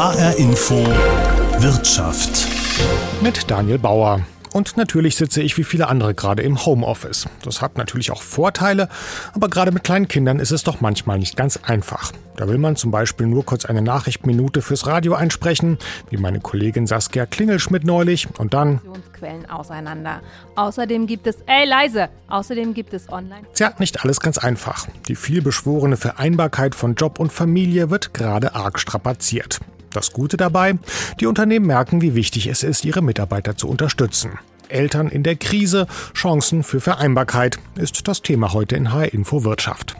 HR 0.00 0.38
Info 0.38 0.76
Wirtschaft. 1.58 2.48
Mit 3.20 3.50
Daniel 3.50 3.78
Bauer. 3.78 4.22
Und 4.50 4.78
natürlich 4.78 5.14
sitze 5.14 5.42
ich 5.42 5.58
wie 5.58 5.62
viele 5.62 5.88
andere 5.88 6.14
gerade 6.14 6.42
im 6.42 6.64
Homeoffice. 6.64 7.28
Das 7.42 7.60
hat 7.60 7.76
natürlich 7.76 8.10
auch 8.10 8.22
Vorteile, 8.22 8.88
aber 9.34 9.50
gerade 9.50 9.72
mit 9.72 9.84
kleinen 9.84 10.08
Kindern 10.08 10.38
ist 10.38 10.52
es 10.52 10.64
doch 10.64 10.80
manchmal 10.80 11.18
nicht 11.18 11.36
ganz 11.36 11.58
einfach. 11.58 12.12
Da 12.36 12.48
will 12.48 12.56
man 12.56 12.76
zum 12.76 12.90
Beispiel 12.90 13.26
nur 13.26 13.44
kurz 13.44 13.66
eine 13.66 13.82
Nachrichtminute 13.82 14.62
fürs 14.62 14.86
Radio 14.86 15.12
einsprechen, 15.12 15.76
wie 16.08 16.16
meine 16.16 16.40
Kollegin 16.40 16.86
Saskia 16.86 17.26
Klingelschmidt 17.26 17.84
neulich, 17.84 18.26
und 18.38 18.54
dann 18.54 18.80
Quellen 19.12 19.50
auseinander. 19.50 20.22
Außerdem 20.56 21.08
gibt 21.08 21.26
es, 21.26 21.36
ey 21.44 21.68
leise, 21.68 22.08
außerdem 22.28 22.72
gibt 22.72 22.94
es 22.94 23.12
online. 23.12 23.42
Tja, 23.52 23.74
nicht 23.78 24.02
alles 24.02 24.20
ganz 24.20 24.38
einfach. 24.38 24.88
Die 25.08 25.14
vielbeschworene 25.14 25.98
Vereinbarkeit 25.98 26.74
von 26.74 26.94
Job 26.94 27.20
und 27.20 27.34
Familie 27.34 27.90
wird 27.90 28.14
gerade 28.14 28.54
arg 28.54 28.78
strapaziert. 28.78 29.60
Das 29.92 30.12
Gute 30.12 30.36
dabei, 30.36 30.78
die 31.18 31.26
Unternehmen 31.26 31.66
merken, 31.66 32.00
wie 32.00 32.14
wichtig 32.14 32.46
es 32.46 32.62
ist, 32.62 32.84
ihre 32.84 33.02
Mitarbeiter 33.02 33.56
zu 33.56 33.68
unterstützen. 33.68 34.38
Eltern 34.68 35.08
in 35.08 35.22
der 35.22 35.36
Krise, 35.36 35.86
Chancen 36.14 36.62
für 36.62 36.80
Vereinbarkeit 36.80 37.58
ist 37.74 38.06
das 38.06 38.22
Thema 38.22 38.52
heute 38.52 38.76
in 38.76 38.92
HR 38.92 39.12
Info 39.12 39.44
Wirtschaft. 39.44 39.96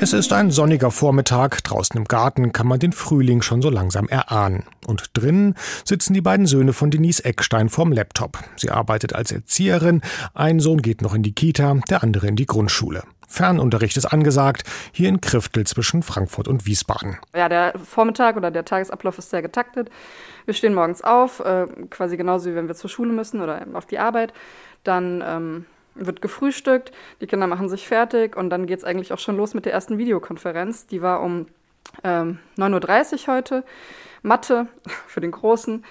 Es 0.00 0.12
ist 0.12 0.32
ein 0.32 0.52
sonniger 0.52 0.92
Vormittag. 0.92 1.64
Draußen 1.64 1.96
im 1.96 2.04
Garten 2.04 2.52
kann 2.52 2.68
man 2.68 2.78
den 2.78 2.92
Frühling 2.92 3.42
schon 3.42 3.60
so 3.60 3.68
langsam 3.68 4.06
erahnen. 4.06 4.62
Und 4.86 5.10
drinnen 5.14 5.56
sitzen 5.84 6.14
die 6.14 6.20
beiden 6.20 6.46
Söhne 6.46 6.72
von 6.72 6.92
Denise 6.92 7.24
Eckstein 7.24 7.68
vorm 7.68 7.90
Laptop. 7.90 8.38
Sie 8.54 8.70
arbeitet 8.70 9.16
als 9.16 9.32
Erzieherin. 9.32 10.02
Ein 10.34 10.60
Sohn 10.60 10.82
geht 10.82 11.02
noch 11.02 11.14
in 11.14 11.24
die 11.24 11.32
Kita, 11.32 11.80
der 11.90 12.04
andere 12.04 12.28
in 12.28 12.36
die 12.36 12.46
Grundschule. 12.46 13.02
Fernunterricht 13.28 13.96
ist 13.96 14.06
angesagt, 14.06 14.64
hier 14.92 15.08
in 15.08 15.20
Kriftel 15.20 15.66
zwischen 15.66 16.02
Frankfurt 16.02 16.48
und 16.48 16.66
Wiesbaden. 16.66 17.18
Ja, 17.36 17.48
der 17.48 17.74
Vormittag 17.78 18.36
oder 18.36 18.50
der 18.50 18.64
Tagesablauf 18.64 19.18
ist 19.18 19.30
sehr 19.30 19.42
getaktet. 19.42 19.90
Wir 20.46 20.54
stehen 20.54 20.74
morgens 20.74 21.02
auf, 21.02 21.40
äh, 21.40 21.66
quasi 21.90 22.16
genauso 22.16 22.50
wie 22.50 22.54
wenn 22.54 22.68
wir 22.68 22.74
zur 22.74 22.90
Schule 22.90 23.12
müssen 23.12 23.42
oder 23.42 23.66
auf 23.74 23.86
die 23.86 23.98
Arbeit. 23.98 24.32
Dann 24.82 25.22
ähm, 25.24 25.66
wird 25.94 26.22
gefrühstückt, 26.22 26.90
die 27.20 27.26
Kinder 27.26 27.46
machen 27.46 27.68
sich 27.68 27.86
fertig 27.86 28.36
und 28.36 28.50
dann 28.50 28.66
geht 28.66 28.78
es 28.78 28.84
eigentlich 28.84 29.12
auch 29.12 29.18
schon 29.18 29.36
los 29.36 29.54
mit 29.54 29.66
der 29.66 29.72
ersten 29.72 29.98
Videokonferenz. 29.98 30.86
Die 30.86 31.02
war 31.02 31.20
um 31.20 31.46
ähm, 32.02 32.38
9.30 32.56 33.28
Uhr 33.28 33.34
heute. 33.34 33.64
Mathe 34.22 34.66
für 35.06 35.20
den 35.20 35.30
Großen. 35.30 35.84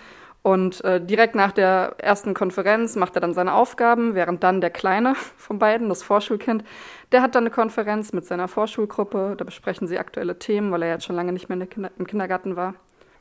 Und 0.48 0.82
äh, 0.86 1.02
direkt 1.02 1.36
nach 1.36 1.52
der 1.52 1.96
ersten 1.98 2.34
Konferenz 2.34 2.96
macht 2.96 3.16
er 3.16 3.20
dann 3.20 3.34
seine 3.34 3.54
Aufgaben, 3.54 4.16
während 4.16 4.46
dann 4.46 4.62
der 4.62 4.70
Kleine 4.70 5.14
von 5.36 5.60
beiden, 5.60 5.90
das 5.90 6.04
Vorschulkind, 6.04 6.64
der 7.12 7.22
hat 7.22 7.36
dann 7.36 7.44
eine 7.44 7.50
Konferenz 7.50 8.14
mit 8.14 8.26
seiner 8.26 8.48
Vorschulgruppe. 8.48 9.36
Da 9.38 9.44
besprechen 9.44 9.90
sie 9.90 10.00
aktuelle 10.00 10.40
Themen, 10.40 10.72
weil 10.72 10.84
er 10.84 10.90
jetzt 10.92 11.04
schon 11.04 11.18
lange 11.18 11.34
nicht 11.34 11.50
mehr 11.50 11.68
Kinder 11.68 11.92
im 12.00 12.08
Kindergarten 12.08 12.56
war. 12.56 12.76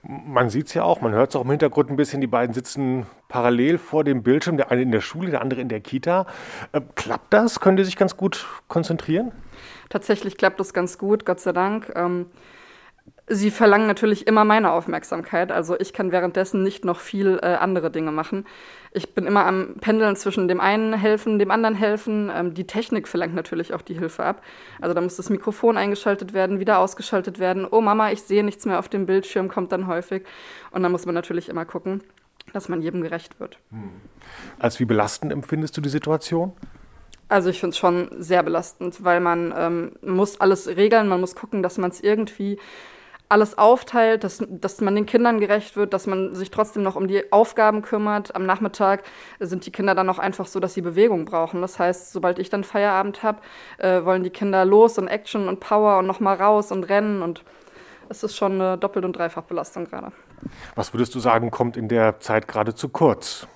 Man 0.05 0.51
sieht 0.51 0.69
es 0.69 0.75
ja 0.75 0.85
auch, 0.85 1.01
man 1.01 1.15
hört 1.15 1.31
es 1.31 1.35
auch 1.37 1.43
im 1.43 1.51
Hintergrund 1.51 1.91
ein 1.91 1.97
bisschen, 1.97 2.21
die 2.21 2.29
beiden 2.29 2.55
sitzen 2.55 3.07
parallel 3.27 3.79
vor 3.79 4.05
dem 4.05 4.23
Bildschirm, 4.23 4.57
der 4.57 4.71
eine 4.71 4.83
in 4.83 4.93
der 4.93 5.01
Schule, 5.01 5.33
der 5.33 5.41
andere 5.41 5.61
in 5.61 5.69
der 5.69 5.81
Kita. 5.81 6.27
Äh, 6.71 6.81
klappt 6.95 7.35
das? 7.35 7.59
Können 7.59 7.77
die 7.77 7.83
sich 7.83 7.97
ganz 7.97 8.17
gut 8.17 8.47
konzentrieren? 8.69 9.33
Tatsächlich 9.89 10.37
klappt 10.37 10.61
das 10.61 10.73
ganz 10.73 10.97
gut, 10.97 11.27
Gott 11.27 11.41
sei 11.41 11.51
Dank. 11.51 11.93
Ähm, 11.97 12.27
sie 13.29 13.51
verlangen 13.51 13.87
natürlich 13.87 14.27
immer 14.27 14.45
meine 14.45 14.71
Aufmerksamkeit. 14.73 15.51
Also 15.51 15.79
ich 15.79 15.93
kann 15.93 16.13
währenddessen 16.13 16.63
nicht 16.63 16.85
noch 16.85 17.01
viel 17.01 17.39
äh, 17.43 17.57
andere 17.57 17.91
Dinge 17.91 18.13
machen. 18.13 18.47
Ich 18.93 19.15
bin 19.15 19.27
immer 19.27 19.45
am 19.45 19.77
Pendeln 19.81 20.15
zwischen 20.17 20.49
dem 20.49 20.61
einen 20.61 20.95
helfen, 20.95 21.39
dem 21.39 21.51
anderen 21.51 21.75
helfen. 21.75 22.31
Ähm, 22.35 22.55
die 22.55 22.67
Technik 22.67 23.09
verlangt 23.09 23.35
natürlich 23.35 23.75
auch 23.75 23.83
die 23.83 23.99
Hilfe 23.99 24.25
ab. 24.25 24.43
Also 24.81 24.95
da 24.95 25.01
muss 25.01 25.17
das 25.17 25.29
Mikrofon 25.29 25.77
eingeschaltet 25.77 26.35
werden, 26.35 26.61
wieder 26.61 26.79
ausgeschaltet 26.79 27.39
werden. 27.39 27.67
Oh 27.69 27.81
Mama, 27.81 28.13
ich 28.13 28.23
sehe 28.23 28.45
nichts 28.45 28.65
mehr 28.65 28.79
auf 28.79 28.89
dem 28.89 29.07
Bildschirm, 29.07 29.49
kommt 29.49 29.73
dann 29.73 29.89
häufig. 29.89 30.25
Und 30.71 30.83
da 30.83 30.89
muss 30.89 31.05
man 31.05 31.15
natürlich 31.15 31.49
immer 31.49 31.65
gucken, 31.65 32.03
dass 32.53 32.69
man 32.69 32.81
jedem 32.81 33.03
gerecht 33.03 33.41
wird. 33.41 33.59
Hm. 33.71 33.91
Als 34.59 34.79
wie 34.79 34.85
belastend 34.85 35.33
empfindest 35.33 35.77
du 35.77 35.81
die 35.81 35.89
Situation? 35.89 36.53
Also 37.29 37.51
ich 37.51 37.59
finde 37.59 37.73
es 37.73 37.79
schon 37.79 38.09
sehr 38.19 38.45
belastend, 38.45 39.03
weil 39.03 39.19
man 39.19 39.53
ähm, 39.57 39.93
muss 40.01 40.41
alles 40.41 40.69
regeln, 40.69 41.09
man 41.09 41.21
muss 41.21 41.35
gucken, 41.35 41.61
dass 41.61 41.77
man 41.77 41.91
es 41.91 42.01
irgendwie 42.01 42.57
alles 43.29 43.59
aufteilt, 43.59 44.25
dass, 44.25 44.43
dass 44.49 44.81
man 44.81 44.95
den 44.95 45.07
Kindern 45.07 45.41
gerecht 45.41 45.77
wird, 45.77 45.93
dass 45.93 46.07
man 46.07 46.35
sich 46.35 46.51
trotzdem 46.51 46.83
noch 46.83 46.97
um 46.97 47.09
die 47.09 47.33
Aufgaben 47.33 47.83
kümmert. 47.83 48.35
Am 48.37 48.47
Nachmittag 48.47 49.03
sind 49.41 49.67
die 49.67 49.73
Kinder 49.73 49.95
dann 49.95 50.09
auch 50.09 50.19
einfach 50.19 50.47
so, 50.47 50.61
dass 50.61 50.75
sie 50.75 50.83
Bewegung 50.83 51.25
brauchen. 51.25 51.61
Das 51.61 51.79
heißt, 51.79 52.13
sobald 52.13 52.39
ich 52.39 52.51
dann 52.51 52.63
Feierabend 52.63 53.23
habe, 53.23 53.41
äh, 53.79 54.05
wollen 54.05 54.23
die 54.23 54.31
Kinder 54.31 54.65
los 54.65 54.99
und 54.99 55.09
Action 55.09 55.49
und 55.49 55.61
Power 55.61 55.99
und 55.99 56.07
nochmal 56.07 56.37
raus 56.37 56.71
und 56.71 56.85
rennen. 56.85 57.23
Und 57.23 57.43
es 58.09 58.23
ist 58.23 58.37
schon 58.37 58.61
eine 58.61 58.79
Doppelt- 58.79 59.05
und 59.05 59.15
Dreifachbelastung 59.15 59.87
gerade. 59.87 60.13
Was 60.77 60.95
würdest 60.95 61.15
du 61.15 61.19
sagen, 61.19 61.51
kommt 61.51 61.77
in 61.77 61.89
der 61.89 62.21
Zeit 62.21 62.47
gerade 62.47 62.75
zu 62.75 62.89
kurz? 62.89 63.49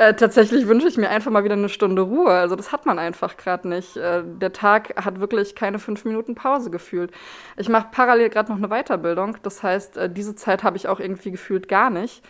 Äh, 0.00 0.14
tatsächlich 0.14 0.66
wünsche 0.66 0.88
ich 0.88 0.96
mir 0.96 1.10
einfach 1.10 1.30
mal 1.30 1.44
wieder 1.44 1.56
eine 1.56 1.68
Stunde 1.68 2.00
Ruhe. 2.00 2.30
Also 2.30 2.56
das 2.56 2.72
hat 2.72 2.86
man 2.86 2.98
einfach 2.98 3.36
gerade 3.36 3.68
nicht. 3.68 3.98
Äh, 3.98 4.22
der 4.24 4.54
Tag 4.54 4.94
hat 5.04 5.20
wirklich 5.20 5.54
keine 5.54 5.78
fünf 5.78 6.06
Minuten 6.06 6.34
Pause 6.34 6.70
gefühlt. 6.70 7.12
Ich 7.58 7.68
mache 7.68 7.88
parallel 7.92 8.30
gerade 8.30 8.50
noch 8.50 8.56
eine 8.56 8.68
Weiterbildung. 8.68 9.36
Das 9.42 9.62
heißt, 9.62 9.98
äh, 9.98 10.10
diese 10.10 10.34
Zeit 10.34 10.62
habe 10.62 10.78
ich 10.78 10.88
auch 10.88 11.00
irgendwie 11.00 11.30
gefühlt 11.30 11.68
gar 11.68 11.90
nicht. 11.90 12.24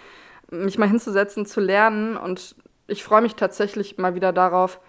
Mich 0.51 0.79
mal 0.79 0.89
hinzusetzen, 0.89 1.47
zu 1.47 1.61
lernen. 1.61 2.17
Und 2.17 2.57
ich 2.89 3.05
freue 3.05 3.23
mich 3.23 3.37
tatsächlich 3.37 3.99
mal 3.99 4.17
wieder 4.17 4.33
darauf, 4.33 4.81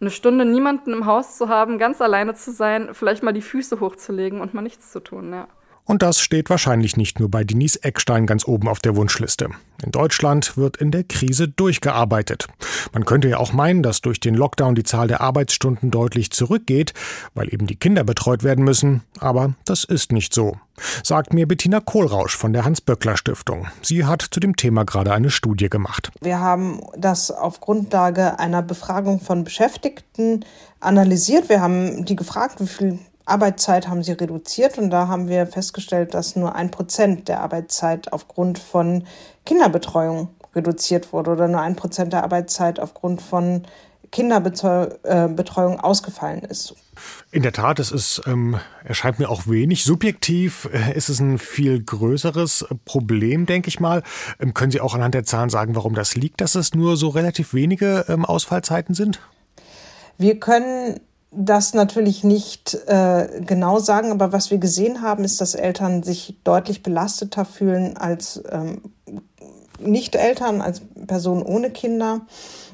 eine 0.00 0.10
Stunde 0.10 0.44
niemanden 0.44 0.92
im 0.92 1.06
Haus 1.06 1.38
zu 1.38 1.48
haben, 1.48 1.78
ganz 1.78 2.00
alleine 2.00 2.34
zu 2.34 2.50
sein, 2.50 2.88
vielleicht 2.94 3.22
mal 3.22 3.30
die 3.30 3.42
Füße 3.42 3.78
hochzulegen 3.78 4.40
und 4.40 4.54
mal 4.54 4.62
nichts 4.62 4.90
zu 4.90 4.98
tun. 4.98 5.32
Ja. 5.32 5.46
Und 5.84 6.02
das 6.02 6.20
steht 6.20 6.48
wahrscheinlich 6.48 6.96
nicht 6.96 7.18
nur 7.18 7.30
bei 7.30 7.42
Denise 7.42 7.82
Eckstein 7.82 8.26
ganz 8.26 8.46
oben 8.46 8.68
auf 8.68 8.78
der 8.78 8.96
Wunschliste. 8.96 9.50
In 9.84 9.90
Deutschland 9.90 10.56
wird 10.56 10.76
in 10.76 10.92
der 10.92 11.02
Krise 11.02 11.48
durchgearbeitet. 11.48 12.46
Man 12.92 13.04
könnte 13.04 13.28
ja 13.28 13.38
auch 13.38 13.52
meinen, 13.52 13.82
dass 13.82 14.00
durch 14.00 14.20
den 14.20 14.34
Lockdown 14.34 14.76
die 14.76 14.84
Zahl 14.84 15.08
der 15.08 15.20
Arbeitsstunden 15.20 15.90
deutlich 15.90 16.30
zurückgeht, 16.30 16.94
weil 17.34 17.52
eben 17.52 17.66
die 17.66 17.76
Kinder 17.76 18.04
betreut 18.04 18.44
werden 18.44 18.64
müssen. 18.64 19.02
Aber 19.18 19.54
das 19.64 19.82
ist 19.82 20.12
nicht 20.12 20.32
so. 20.32 20.56
Sagt 21.02 21.34
mir 21.34 21.48
Bettina 21.48 21.80
Kohlrausch 21.80 22.36
von 22.36 22.52
der 22.52 22.64
Hans-Böckler-Stiftung. 22.64 23.66
Sie 23.82 24.04
hat 24.04 24.22
zu 24.22 24.40
dem 24.40 24.56
Thema 24.56 24.84
gerade 24.84 25.12
eine 25.12 25.30
Studie 25.30 25.68
gemacht. 25.68 26.12
Wir 26.20 26.38
haben 26.38 26.80
das 26.96 27.30
auf 27.30 27.60
Grundlage 27.60 28.38
einer 28.38 28.62
Befragung 28.62 29.20
von 29.20 29.44
Beschäftigten 29.44 30.44
analysiert. 30.80 31.48
Wir 31.48 31.60
haben 31.60 32.04
die 32.04 32.16
gefragt, 32.16 32.60
wie 32.60 32.66
viel 32.66 32.98
Arbeitszeit 33.24 33.88
haben 33.88 34.02
sie 34.02 34.12
reduziert 34.12 34.78
und 34.78 34.90
da 34.90 35.08
haben 35.08 35.28
wir 35.28 35.46
festgestellt, 35.46 36.14
dass 36.14 36.36
nur 36.36 36.54
ein 36.54 36.70
Prozent 36.70 37.28
der 37.28 37.40
Arbeitszeit 37.40 38.12
aufgrund 38.12 38.58
von 38.58 39.04
Kinderbetreuung 39.44 40.28
reduziert 40.54 41.12
wurde 41.12 41.30
oder 41.30 41.48
nur 41.48 41.60
ein 41.60 41.76
Prozent 41.76 42.12
der 42.12 42.24
Arbeitszeit 42.24 42.80
aufgrund 42.80 43.22
von 43.22 43.62
Kinderbetreuung 44.10 45.80
ausgefallen 45.80 46.42
ist. 46.42 46.74
In 47.30 47.42
der 47.42 47.52
Tat, 47.52 47.78
es 47.78 47.90
ist, 47.90 48.20
ähm, 48.26 48.58
erscheint 48.84 49.18
mir 49.18 49.30
auch 49.30 49.46
wenig. 49.46 49.84
Subjektiv 49.84 50.68
äh, 50.72 50.94
ist 50.94 51.08
es 51.08 51.18
ein 51.20 51.38
viel 51.38 51.82
größeres 51.82 52.66
Problem, 52.84 53.46
denke 53.46 53.68
ich 53.68 53.80
mal. 53.80 54.02
Ähm, 54.38 54.52
können 54.52 54.70
Sie 54.70 54.82
auch 54.82 54.94
anhand 54.94 55.14
der 55.14 55.24
Zahlen 55.24 55.48
sagen, 55.48 55.74
warum 55.74 55.94
das 55.94 56.14
liegt, 56.14 56.42
dass 56.42 56.54
es 56.54 56.74
nur 56.74 56.98
so 56.98 57.08
relativ 57.08 57.54
wenige 57.54 58.04
ähm, 58.08 58.26
Ausfallzeiten 58.26 58.94
sind? 58.94 59.20
Wir 60.18 60.38
können 60.38 61.00
das 61.34 61.72
natürlich 61.72 62.24
nicht 62.24 62.74
äh, 62.86 63.40
genau 63.44 63.78
sagen, 63.78 64.12
aber 64.12 64.32
was 64.32 64.50
wir 64.50 64.58
gesehen 64.58 65.00
haben, 65.00 65.24
ist, 65.24 65.40
dass 65.40 65.54
Eltern 65.54 66.02
sich 66.02 66.36
deutlich 66.44 66.82
belasteter 66.82 67.44
fühlen 67.44 67.96
als 67.96 68.42
ähm, 68.50 68.82
Nicht-Eltern, 69.80 70.60
als 70.60 70.82
Personen 71.06 71.42
ohne 71.42 71.70
Kinder. 71.70 72.20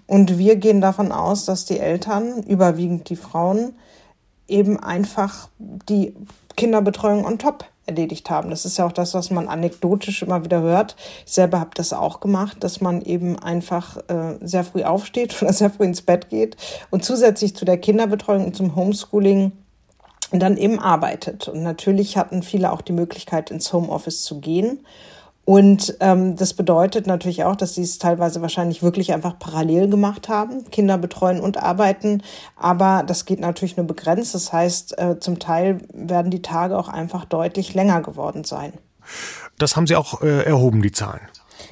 Und 0.06 0.38
wir 0.38 0.56
gehen 0.56 0.80
davon 0.80 1.12
aus, 1.12 1.44
dass 1.44 1.66
die 1.66 1.78
Eltern, 1.78 2.42
überwiegend 2.42 3.08
die 3.10 3.16
Frauen, 3.16 3.74
eben 4.48 4.80
einfach 4.80 5.48
die 5.58 6.14
Kinderbetreuung 6.56 7.24
on 7.24 7.38
top 7.38 7.65
erledigt 7.88 8.30
haben. 8.30 8.50
Das 8.50 8.64
ist 8.64 8.78
ja 8.78 8.86
auch 8.86 8.92
das, 8.92 9.14
was 9.14 9.30
man 9.30 9.48
anekdotisch 9.48 10.22
immer 10.22 10.44
wieder 10.44 10.60
hört. 10.60 10.96
Ich 11.26 11.32
selber 11.32 11.58
habe 11.58 11.70
das 11.74 11.92
auch 11.92 12.20
gemacht, 12.20 12.58
dass 12.60 12.80
man 12.80 13.02
eben 13.02 13.38
einfach 13.38 13.96
äh, 14.08 14.36
sehr 14.40 14.64
früh 14.64 14.84
aufsteht 14.84 15.34
oder 15.42 15.52
sehr 15.52 15.70
früh 15.70 15.84
ins 15.84 16.02
Bett 16.02 16.28
geht 16.28 16.56
und 16.90 17.04
zusätzlich 17.04 17.56
zu 17.56 17.64
der 17.64 17.78
Kinderbetreuung 17.78 18.46
und 18.46 18.56
zum 18.56 18.76
Homeschooling 18.76 19.52
dann 20.30 20.56
eben 20.56 20.78
arbeitet. 20.78 21.48
Und 21.48 21.62
natürlich 21.62 22.16
hatten 22.16 22.42
viele 22.42 22.72
auch 22.72 22.82
die 22.82 22.92
Möglichkeit, 22.92 23.50
ins 23.50 23.72
Homeoffice 23.72 24.22
zu 24.22 24.40
gehen. 24.40 24.80
Und 25.48 25.97
ähm, 26.00 26.36
das 26.36 26.53
bedeutet 26.53 27.06
natürlich 27.06 27.45
auch, 27.45 27.56
dass 27.56 27.74
sie 27.74 27.80
es 27.80 27.97
teilweise 27.97 28.42
wahrscheinlich 28.42 28.83
wirklich 28.83 29.15
einfach 29.15 29.39
parallel 29.39 29.89
gemacht 29.89 30.28
haben, 30.28 30.71
Kinder 30.71 30.98
betreuen 30.98 31.41
und 31.41 31.56
arbeiten. 31.56 32.22
Aber 32.54 33.03
das 33.03 33.24
geht 33.24 33.41
natürlich 33.41 33.78
nur 33.78 33.86
begrenzt. 33.86 34.34
Das 34.34 34.53
heißt, 34.53 34.98
äh, 34.98 35.18
zum 35.21 35.39
Teil 35.39 35.78
werden 35.95 36.30
die 36.30 36.42
Tage 36.42 36.77
auch 36.77 36.91
einfach 36.91 37.24
deutlich 37.24 37.72
länger 37.72 38.03
geworden 38.03 38.45
sein. 38.45 38.74
Das 39.56 39.74
haben 39.74 39.86
Sie 39.86 39.97
auch 39.97 40.21
äh, 40.21 40.42
erhoben, 40.42 40.83
die 40.83 40.92
Zahlen. 40.92 41.22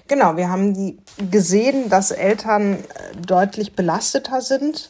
Genau, 0.09 0.39
wir 0.39 0.49
haben 0.49 0.73
die 0.73 0.99
gesehen, 1.31 1.91
dass 1.91 2.13
Eltern 2.13 2.77
äh, 2.77 3.17
deutlich 3.27 3.77
belasteter 3.77 4.41
sind 4.41 4.89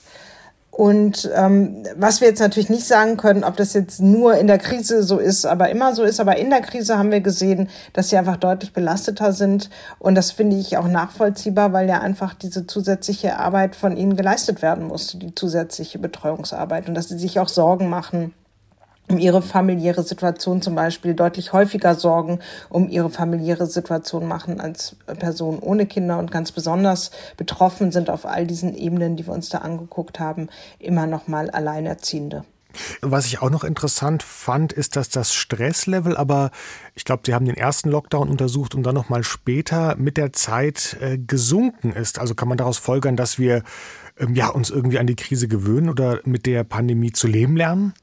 Und 0.77 1.31
ähm, 1.35 1.85
was 1.97 2.21
wir 2.21 2.29
jetzt 2.29 2.41
natürlich 2.41 2.69
nicht 2.69 2.85
sagen 2.85 3.17
können, 3.17 3.45
ob 3.45 3.57
das 3.57 3.73
jetzt 3.73 3.99
nur 3.99 4.37
in 4.37 4.47
der 4.47 4.59
Krise 4.59 5.03
so 5.03 5.17
ist, 5.17 5.47
aber 5.47 5.71
immer 5.71 5.95
so 5.95 6.03
ist, 6.03 6.21
aber 6.21 6.37
in 6.37 6.51
der 6.51 6.61
Krise 6.61 6.99
haben 6.99 7.11
wir 7.11 7.23
gesehen, 7.23 7.71
dass 7.95 8.11
sie 8.11 8.19
einfach 8.19 8.37
deutlich 8.37 8.75
belasteter 8.75 9.33
sind. 9.33 9.71
Und 9.99 10.17
das 10.17 10.33
finde 10.33 10.59
ich 10.59 10.77
auch 10.77 10.87
nachvollziehbar, 10.87 11.73
weil 11.73 11.89
ja 11.89 12.03
einfach 12.03 12.35
diese 12.35 12.67
zusätzliche 12.67 13.39
Arbeit 13.39 13.75
von 13.75 13.97
ihnen 13.97 14.17
geleistet 14.17 14.61
werden 14.61 14.85
musste, 14.85 15.17
die 15.17 15.35
zusätzliche 15.35 15.99
Betreuungsarbeit. 15.99 16.89
Und 16.89 16.95
dass 16.95 17.09
sie 17.09 17.19
sich 17.19 17.41
auch 17.41 17.49
Sorgen 17.49 17.89
machen 17.89 18.35
um 19.09 19.19
ihre 19.19 19.43
familiäre 19.43 20.03
Situation 20.03 20.63
zum 20.63 20.75
Beispiel 20.75 21.15
deutlich 21.15 21.53
häufiger 21.53 21.95
Sorgen 21.95 22.41
um 22.69 22.89
ihre 22.89 23.11
familiäre 23.11 23.67
Situation 23.67 24.27
machen 24.27 24.61
als 24.61 24.97
Personen 25.19 25.59
ohne 25.61 25.87
Kinder 25.87 26.19
und 26.19 26.31
ganz 26.31 26.53
besonders 26.53 27.11
betroffen 27.37 27.93
sind 27.93 28.11
auf 28.11 28.27
all 28.27 28.47
diesen 28.47 28.75
Ebenen, 28.75 29.17
die 29.17 29.27
wir 29.27 29.35
uns 29.35 29.49
da 29.49 29.59
angeguckt 29.59 30.19
haben, 30.19 30.49
immer 30.79 31.07
noch 31.07 31.29
mal 31.29 31.51
Alleinerziehende. 31.51 32.45
Was 33.01 33.27
ich 33.27 33.41
auch 33.41 33.51
noch 33.51 33.65
interessant 33.65 34.23
fand, 34.23 34.73
ist, 34.73 34.97
dass 34.97 35.09
das 35.09 35.35
Stresslevel, 35.35 36.17
aber 36.17 36.51
ich 36.95 37.05
glaube, 37.05 37.23
Sie 37.25 37.35
haben 37.35 37.47
den 37.47 37.57
ersten 37.57 37.89
Lockdown 37.89 38.29
untersucht 38.29 38.75
und 38.75 38.83
dann 38.83 38.95
noch 38.95 39.09
mal 39.09 39.25
später 39.25 39.97
mit 39.97 40.17
der 40.17 40.35
Zeit 40.35 40.97
äh, 41.01 41.17
gesunken 41.17 41.93
ist. 41.93 42.19
Also 42.19 42.35
kann 42.35 42.49
man 42.49 42.59
daraus 42.59 42.77
folgern, 42.79 43.17
dass 43.17 43.39
wir 43.39 43.63
ähm, 44.19 44.35
ja, 44.35 44.49
uns 44.49 44.71
irgendwie 44.71 44.99
an 44.99 45.07
die 45.07 45.17
Krise 45.17 45.49
gewöhnen 45.49 45.89
oder 45.89 46.21
mit 46.25 46.47
der 46.47 46.65
Pandemie 46.65 47.13
zu 47.13 47.27
leben 47.27 47.57
lernen? 47.57 47.95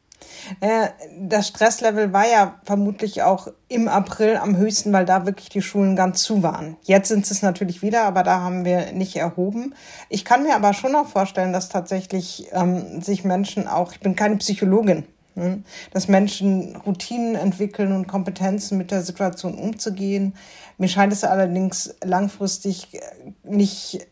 Äh, 0.60 0.90
das 1.20 1.48
Stresslevel 1.48 2.14
war 2.14 2.28
ja 2.28 2.56
vermutlich 2.64 3.24
auch 3.24 3.48
im 3.68 3.88
April 3.88 4.38
am 4.38 4.58
höchsten, 4.58 4.94
weil 4.94 5.06
da 5.06 5.26
wirklich 5.26 5.50
die 5.50 5.62
Schulen 5.62 5.96
ganz 5.96 6.24
zu 6.24 6.44
waren. 6.44 6.78
Jetzt 6.84 7.10
sind 7.10 7.30
es 7.30 7.42
natürlich 7.42 7.82
wieder, 7.82 8.04
aber 8.04 8.24
da 8.24 8.42
haben 8.42 8.66
wir 8.66 8.92
nicht 8.92 9.16
erhoben. 9.16 9.74
Ich 10.10 10.26
kann 10.26 10.44
mir 10.44 10.56
aber 10.56 10.74
schon 10.74 10.96
auch 10.96 11.08
vorstellen, 11.08 11.54
dass 11.54 11.70
tatsächlich 11.70 12.48
ähm, 12.52 13.02
sich 13.02 13.24
Menschen 13.24 13.68
auch, 13.68 13.94
ich 13.94 14.00
bin 14.00 14.16
keine 14.16 14.38
Psychologin, 14.38 15.06
ne, 15.36 15.64
dass 15.92 16.08
Menschen 16.08 16.76
Routinen 16.76 17.36
entwickeln 17.36 17.92
und 17.92 18.08
Kompetenzen 18.08 18.78
mit 18.78 18.92
der 18.92 19.02
Situation 19.02 19.56
umzugehen. 19.56 20.36
Mir 20.78 20.88
scheint 20.88 21.14
es 21.14 21.24
allerdings 21.24 21.96
langfristig 22.04 23.00
nicht 23.44 24.08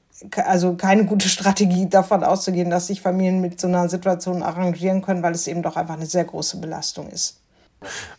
also 0.45 0.75
keine 0.75 1.05
gute 1.05 1.29
Strategie 1.29 1.89
davon 1.89 2.23
auszugehen, 2.23 2.69
dass 2.69 2.87
sich 2.87 3.01
Familien 3.01 3.41
mit 3.41 3.59
so 3.59 3.67
einer 3.67 3.89
Situation 3.89 4.43
arrangieren 4.43 5.01
können, 5.01 5.23
weil 5.23 5.33
es 5.33 5.47
eben 5.47 5.63
doch 5.63 5.75
einfach 5.75 5.95
eine 5.95 6.05
sehr 6.05 6.25
große 6.25 6.57
Belastung 6.57 7.09
ist. 7.09 7.37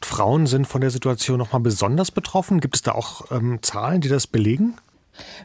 Frauen 0.00 0.46
sind 0.46 0.66
von 0.66 0.80
der 0.80 0.90
Situation 0.90 1.38
noch 1.38 1.52
mal 1.52 1.60
besonders 1.60 2.10
betroffen. 2.10 2.60
Gibt 2.60 2.76
es 2.76 2.82
da 2.82 2.92
auch 2.92 3.30
ähm, 3.30 3.60
Zahlen, 3.62 4.00
die 4.00 4.08
das 4.08 4.26
belegen? 4.26 4.76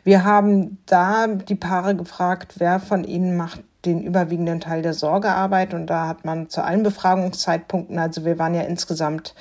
Wir 0.03 0.23
haben 0.23 0.77
da 0.85 1.27
die 1.27 1.55
Paare 1.55 1.95
gefragt, 1.95 2.55
wer 2.57 2.79
von 2.79 3.03
ihnen 3.03 3.37
macht 3.37 3.61
den 3.85 4.03
überwiegenden 4.03 4.59
Teil 4.59 4.81
der 4.81 4.93
Sorgearbeit. 4.93 5.73
Und 5.73 5.87
da 5.87 6.07
hat 6.07 6.25
man 6.25 6.49
zu 6.49 6.63
allen 6.63 6.83
Befragungszeitpunkten, 6.83 7.99
also 7.99 8.25
wir 8.25 8.39
waren 8.39 8.55
ja 8.55 8.61
insgesamt 8.61 9.35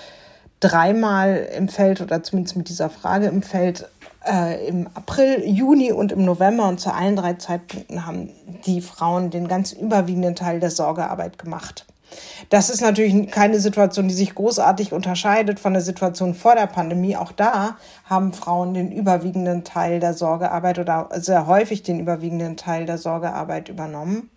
dreimal 0.61 1.49
im 1.57 1.69
Feld 1.69 2.01
oder 2.01 2.23
zumindest 2.23 2.57
mit 2.57 2.69
dieser 2.69 2.89
Frage 2.89 3.27
im 3.27 3.43
Feld, 3.43 3.89
äh, 4.27 4.67
im 4.67 4.89
April, 4.95 5.43
Juni 5.45 5.93
und 5.93 6.13
im 6.13 6.25
November 6.25 6.69
und 6.69 6.81
zu 6.81 6.93
allen 6.93 7.17
drei 7.17 7.35
Zeitpunkten 7.35 8.07
haben 8.07 8.31
die 8.67 8.81
Frauen 8.81 9.31
den 9.31 9.49
ganz 9.49 9.73
überwiegenden 9.73 10.35
Teil 10.35 10.61
der 10.61 10.71
Sorgearbeit 10.71 11.39
gemacht. 11.39 11.87
Das 12.51 12.71
ist 12.71 12.81
natürlich 12.81 13.31
keine 13.31 13.59
Situation, 13.59 14.09
die 14.09 14.15
sich 14.15 14.35
großartig 14.35 14.93
unterscheidet 14.93 15.59
von 15.59 15.73
der 15.73 15.83
Situation 15.83 16.35
vor 16.35 16.55
der 16.55 16.67
Pandemie. 16.67 17.17
Auch 17.17 17.33
da 17.33 17.77
haben 18.05 18.33
Frauen 18.33 18.75
den 18.75 18.93
überwiegenden 18.93 19.65
Teil 19.65 19.99
der 20.01 20.15
Sorgearbeit 20.15 20.79
oder 20.79 21.09
sehr 21.15 21.47
häufig 21.47 21.83
den 21.83 21.99
überwiegenden 22.01 22.57
Teil 22.57 22.87
der 22.87 22.99
Sorgearbeit 22.99 23.69
übernommen. 23.69 24.31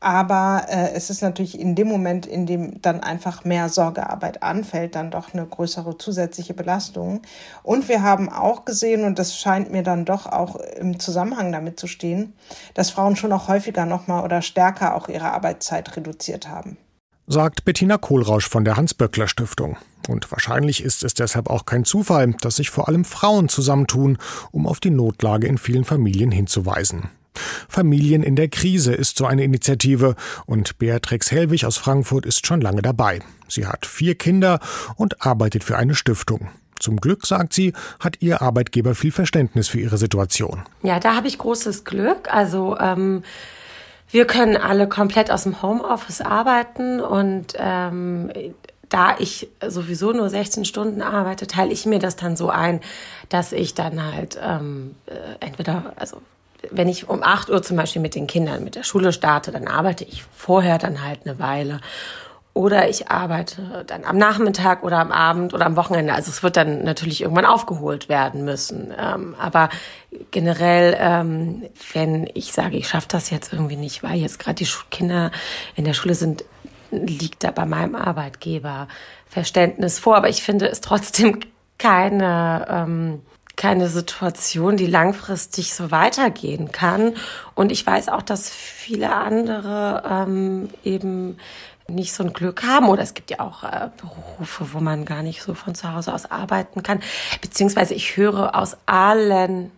Aber 0.00 0.66
äh, 0.68 0.92
es 0.92 1.10
ist 1.10 1.22
natürlich 1.22 1.58
in 1.58 1.74
dem 1.74 1.88
Moment, 1.88 2.24
in 2.24 2.46
dem 2.46 2.80
dann 2.82 3.00
einfach 3.00 3.44
mehr 3.44 3.68
Sorgearbeit 3.68 4.44
anfällt, 4.44 4.94
dann 4.94 5.10
doch 5.10 5.32
eine 5.32 5.44
größere 5.44 5.98
zusätzliche 5.98 6.54
Belastung. 6.54 7.22
Und 7.64 7.88
wir 7.88 8.02
haben 8.02 8.28
auch 8.28 8.64
gesehen, 8.64 9.04
und 9.04 9.18
das 9.18 9.36
scheint 9.36 9.72
mir 9.72 9.82
dann 9.82 10.04
doch 10.04 10.26
auch 10.26 10.56
im 10.78 11.00
Zusammenhang 11.00 11.50
damit 11.50 11.80
zu 11.80 11.88
stehen, 11.88 12.34
dass 12.74 12.90
Frauen 12.90 13.16
schon 13.16 13.32
auch 13.32 13.48
häufiger 13.48 13.86
nochmal 13.86 14.24
oder 14.24 14.40
stärker 14.40 14.94
auch 14.94 15.08
ihre 15.08 15.32
Arbeitszeit 15.32 15.96
reduziert 15.96 16.48
haben. 16.48 16.76
Sagt 17.26 17.64
Bettina 17.64 17.98
Kohlrausch 17.98 18.48
von 18.48 18.64
der 18.64 18.76
Hans-Böckler 18.76 19.26
Stiftung. 19.26 19.76
Und 20.08 20.30
wahrscheinlich 20.30 20.82
ist 20.82 21.02
es 21.02 21.12
deshalb 21.12 21.50
auch 21.50 21.66
kein 21.66 21.84
Zufall, 21.84 22.34
dass 22.40 22.56
sich 22.56 22.70
vor 22.70 22.88
allem 22.88 23.04
Frauen 23.04 23.48
zusammentun, 23.48 24.16
um 24.52 24.66
auf 24.66 24.80
die 24.80 24.90
Notlage 24.90 25.46
in 25.46 25.58
vielen 25.58 25.84
Familien 25.84 26.30
hinzuweisen. 26.30 27.10
Familien 27.68 28.22
in 28.22 28.36
der 28.36 28.48
Krise 28.48 28.92
ist 28.92 29.16
so 29.18 29.26
eine 29.26 29.44
Initiative 29.44 30.14
und 30.46 30.78
Beatrix 30.78 31.30
Hellwig 31.30 31.64
aus 31.64 31.76
Frankfurt 31.76 32.26
ist 32.26 32.46
schon 32.46 32.60
lange 32.60 32.82
dabei. 32.82 33.20
Sie 33.48 33.66
hat 33.66 33.86
vier 33.86 34.14
Kinder 34.14 34.60
und 34.96 35.24
arbeitet 35.24 35.64
für 35.64 35.76
eine 35.76 35.94
Stiftung. 35.94 36.48
Zum 36.78 36.98
Glück, 36.98 37.26
sagt 37.26 37.52
sie, 37.52 37.72
hat 37.98 38.18
ihr 38.20 38.40
Arbeitgeber 38.40 38.94
viel 38.94 39.10
Verständnis 39.10 39.68
für 39.68 39.80
ihre 39.80 39.98
Situation. 39.98 40.62
Ja, 40.82 41.00
da 41.00 41.16
habe 41.16 41.26
ich 41.26 41.38
großes 41.38 41.84
Glück. 41.84 42.32
Also 42.32 42.76
ähm, 42.78 43.24
wir 44.10 44.26
können 44.26 44.56
alle 44.56 44.88
komplett 44.88 45.30
aus 45.30 45.42
dem 45.42 45.60
Homeoffice 45.60 46.20
arbeiten 46.20 47.00
und 47.00 47.54
ähm, 47.56 48.30
da 48.88 49.16
ich 49.18 49.50
sowieso 49.66 50.12
nur 50.12 50.30
16 50.30 50.64
Stunden 50.64 51.02
arbeite, 51.02 51.46
teile 51.46 51.72
ich 51.72 51.84
mir 51.84 51.98
das 51.98 52.16
dann 52.16 52.36
so 52.36 52.48
ein, 52.48 52.80
dass 53.28 53.52
ich 53.52 53.74
dann 53.74 54.02
halt 54.02 54.38
ähm, 54.42 54.94
äh, 55.06 55.12
entweder, 55.44 55.92
also 55.96 56.22
wenn 56.70 56.88
ich 56.88 57.08
um 57.08 57.22
8 57.22 57.50
Uhr 57.50 57.62
zum 57.62 57.76
Beispiel 57.76 58.02
mit 58.02 58.14
den 58.14 58.26
Kindern 58.26 58.64
mit 58.64 58.74
der 58.74 58.82
Schule 58.82 59.12
starte, 59.12 59.52
dann 59.52 59.68
arbeite 59.68 60.04
ich 60.04 60.24
vorher 60.34 60.78
dann 60.78 61.04
halt 61.04 61.20
eine 61.24 61.38
Weile. 61.38 61.80
Oder 62.54 62.88
ich 62.88 63.08
arbeite 63.08 63.84
dann 63.86 64.04
am 64.04 64.18
Nachmittag 64.18 64.82
oder 64.82 64.98
am 64.98 65.12
Abend 65.12 65.54
oder 65.54 65.64
am 65.66 65.76
Wochenende. 65.76 66.12
Also 66.12 66.30
es 66.30 66.42
wird 66.42 66.56
dann 66.56 66.82
natürlich 66.82 67.20
irgendwann 67.20 67.46
aufgeholt 67.46 68.08
werden 68.08 68.44
müssen. 68.44 68.92
Ähm, 68.98 69.36
aber 69.38 69.68
generell, 70.32 70.96
ähm, 70.98 71.62
wenn 71.92 72.28
ich 72.34 72.52
sage, 72.52 72.76
ich 72.76 72.88
schaffe 72.88 73.06
das 73.10 73.30
jetzt 73.30 73.52
irgendwie 73.52 73.76
nicht, 73.76 74.02
weil 74.02 74.16
jetzt 74.16 74.40
gerade 74.40 74.56
die 74.56 74.68
Kinder 74.90 75.30
in 75.76 75.84
der 75.84 75.94
Schule 75.94 76.16
sind, 76.16 76.44
liegt 76.90 77.44
da 77.44 77.52
bei 77.52 77.64
meinem 77.64 77.94
Arbeitgeber 77.94 78.88
Verständnis 79.26 80.00
vor. 80.00 80.16
Aber 80.16 80.28
ich 80.28 80.42
finde 80.42 80.68
es 80.68 80.80
trotzdem 80.80 81.38
keine 81.78 82.66
ähm, 82.68 83.22
keine 83.58 83.88
Situation, 83.88 84.76
die 84.76 84.86
langfristig 84.86 85.74
so 85.74 85.90
weitergehen 85.90 86.72
kann. 86.72 87.14
Und 87.54 87.72
ich 87.72 87.84
weiß 87.84 88.08
auch, 88.08 88.22
dass 88.22 88.48
viele 88.48 89.12
andere 89.12 90.04
ähm, 90.08 90.70
eben 90.84 91.36
nicht 91.88 92.12
so 92.12 92.22
ein 92.22 92.32
Glück 92.32 92.62
haben 92.62 92.88
oder 92.88 93.02
es 93.02 93.14
gibt 93.14 93.30
ja 93.30 93.40
auch 93.40 93.64
äh, 93.64 93.90
Berufe, 94.00 94.72
wo 94.72 94.78
man 94.78 95.04
gar 95.04 95.22
nicht 95.22 95.42
so 95.42 95.54
von 95.54 95.74
zu 95.74 95.92
Hause 95.92 96.14
aus 96.14 96.30
arbeiten 96.30 96.82
kann. 96.82 97.00
Beziehungsweise 97.40 97.94
ich 97.94 98.16
höre 98.16 98.54
aus 98.54 98.76
allen, 98.86 99.72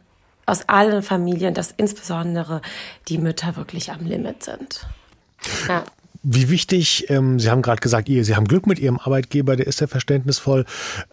aus 0.44 0.68
allen 0.68 1.02
Familien, 1.02 1.54
dass 1.54 1.72
insbesondere 1.74 2.60
die 3.08 3.16
Mütter 3.16 3.56
wirklich 3.56 3.90
am 3.92 4.04
Limit 4.04 4.42
sind. 4.42 4.86
Ja. 5.68 5.84
Wie 6.22 6.50
wichtig, 6.50 7.08
ähm, 7.08 7.40
Sie 7.40 7.48
haben 7.48 7.62
gerade 7.62 7.80
gesagt, 7.80 8.08
Sie 8.08 8.36
haben 8.36 8.46
Glück 8.46 8.66
mit 8.66 8.78
Ihrem 8.78 8.98
Arbeitgeber, 8.98 9.56
der 9.56 9.66
ist 9.66 9.80
ja 9.80 9.86
verständnisvoll. 9.86 10.66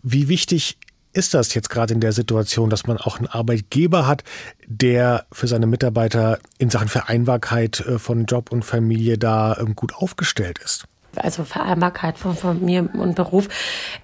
Wie 0.03 0.27
wichtig 0.27 0.77
ist 1.17 1.33
das 1.33 1.53
jetzt 1.55 1.69
gerade 1.69 1.93
in 1.95 1.99
der 1.99 2.13
Situation, 2.13 2.69
dass 2.69 2.85
man 2.85 2.97
auch 2.97 3.17
einen 3.17 3.27
Arbeitgeber 3.27 4.05
hat, 4.05 4.23
der 4.67 5.25
für 5.31 5.47
seine 5.47 5.65
Mitarbeiter 5.65 6.37
in 6.59 6.69
Sachen 6.69 6.87
Vereinbarkeit 6.87 7.79
äh, 7.81 7.97
von 7.97 8.25
Job 8.25 8.51
und 8.51 8.63
Familie 8.63 9.17
da 9.17 9.57
ähm, 9.59 9.75
gut 9.75 9.95
aufgestellt 9.95 10.59
ist? 10.63 10.85
Also 11.23 11.43
Vereinbarkeit 11.43 12.17
von 12.17 12.35
Familie 12.35 12.89
und 12.93 13.15
Beruf, 13.15 13.47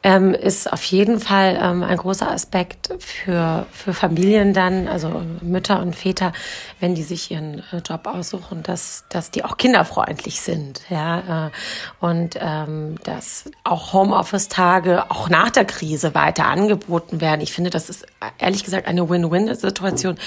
ähm, 0.04 0.34
ist 0.34 0.72
auf 0.72 0.84
jeden 0.84 1.20
Fall 1.20 1.60
ähm, 1.62 1.84
ein 1.84 1.98
großer 1.98 2.30
Aspekt 2.30 2.94
für, 3.00 3.66
für 3.72 3.94
Familien 3.94 4.54
dann, 4.54 4.88
also 4.88 5.22
Mütter 5.42 5.82
und 5.82 5.96
Väter, 5.96 6.34
wenn 6.80 6.96
die 6.96 7.04
sich 7.04 7.32
ihren 7.32 7.60
äh, 7.72 7.78
Job 7.86 8.08
aussuchen, 8.08 8.64
dass, 8.64 9.06
dass 9.10 9.32
die 9.32 9.44
auch 9.44 9.58
kinderfreundlich 9.58 10.42
sind, 10.42 10.82
ja, 10.90 11.48
äh, 11.48 11.52
und 12.00 12.38
ähm, 12.40 12.96
dass 13.04 13.50
auch 13.64 13.94
Homeoffice-Tage 13.94 15.10
auch 15.10 15.30
nach 15.30 15.50
der 15.50 15.66
Krise 15.66 16.16
weiter 16.16 16.46
angeboten 16.46 17.22
werden. 17.22 17.42
Ich 17.42 17.54
finde, 17.54 17.70
das 17.70 17.90
ist 17.90 18.06
ehrlich 18.38 18.64
gesagt 18.64 18.88
eine 18.88 19.10
Win-Win-Situation 19.10 20.18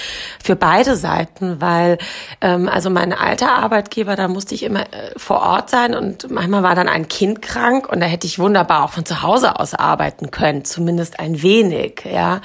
für 0.43 0.55
beide 0.55 0.95
Seiten, 0.95 1.61
weil 1.61 1.97
ähm, 2.41 2.69
also 2.69 2.89
mein 2.89 3.13
alter 3.13 3.51
Arbeitgeber, 3.51 4.15
da 4.15 4.27
musste 4.27 4.55
ich 4.55 4.63
immer 4.63 4.81
äh, 4.81 5.11
vor 5.17 5.41
Ort 5.41 5.69
sein 5.69 5.95
und 5.95 6.29
manchmal 6.29 6.63
war 6.63 6.75
dann 6.77 6.87
ein 6.87 7.07
Kind 7.07 7.41
krank 7.41 7.89
und 7.89 7.99
da 7.99 8.05
hätte 8.05 8.27
ich 8.27 8.39
wunderbar 8.39 8.83
auch 8.83 8.91
von 8.91 9.05
zu 9.05 9.21
Hause 9.21 9.59
aus 9.59 9.73
arbeiten 9.73 10.31
können, 10.31 10.63
zumindest 10.65 11.19
ein 11.19 11.41
wenig, 11.41 12.03
ja. 12.05 12.41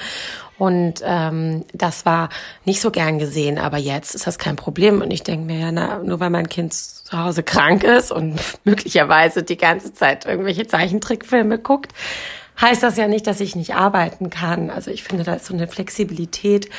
Und 0.59 1.01
ähm, 1.03 1.65
das 1.73 2.05
war 2.05 2.29
nicht 2.63 2.79
so 2.79 2.91
gern 2.91 3.17
gesehen, 3.17 3.57
aber 3.57 3.77
jetzt 3.77 4.13
ist 4.13 4.27
das 4.27 4.37
kein 4.37 4.55
Problem. 4.55 5.01
Und 5.01 5.11
ich 5.11 5.23
denke 5.23 5.45
mir, 5.45 5.59
ja, 5.59 5.71
na, 5.71 5.99
nur 5.99 6.19
weil 6.19 6.29
mein 6.29 6.47
Kind 6.47 6.73
zu 6.73 7.17
Hause 7.17 7.43
krank 7.43 7.83
ist 7.83 8.11
und 8.11 8.39
möglicherweise 8.63 9.43
die 9.43 9.57
ganze 9.57 9.93
Zeit 9.93 10.25
irgendwelche 10.25 10.67
Zeichentrickfilme 10.67 11.57
guckt, 11.57 11.91
heißt 12.61 12.83
das 12.83 12.97
ja 12.97 13.07
nicht, 13.07 13.25
dass 13.25 13.39
ich 13.39 13.55
nicht 13.55 13.73
arbeiten 13.73 14.29
kann. 14.29 14.69
Also 14.69 14.91
ich 14.91 15.03
finde, 15.03 15.23
da 15.23 15.33
ist 15.33 15.47
so 15.47 15.55
eine 15.55 15.67
Flexibilität 15.67 16.69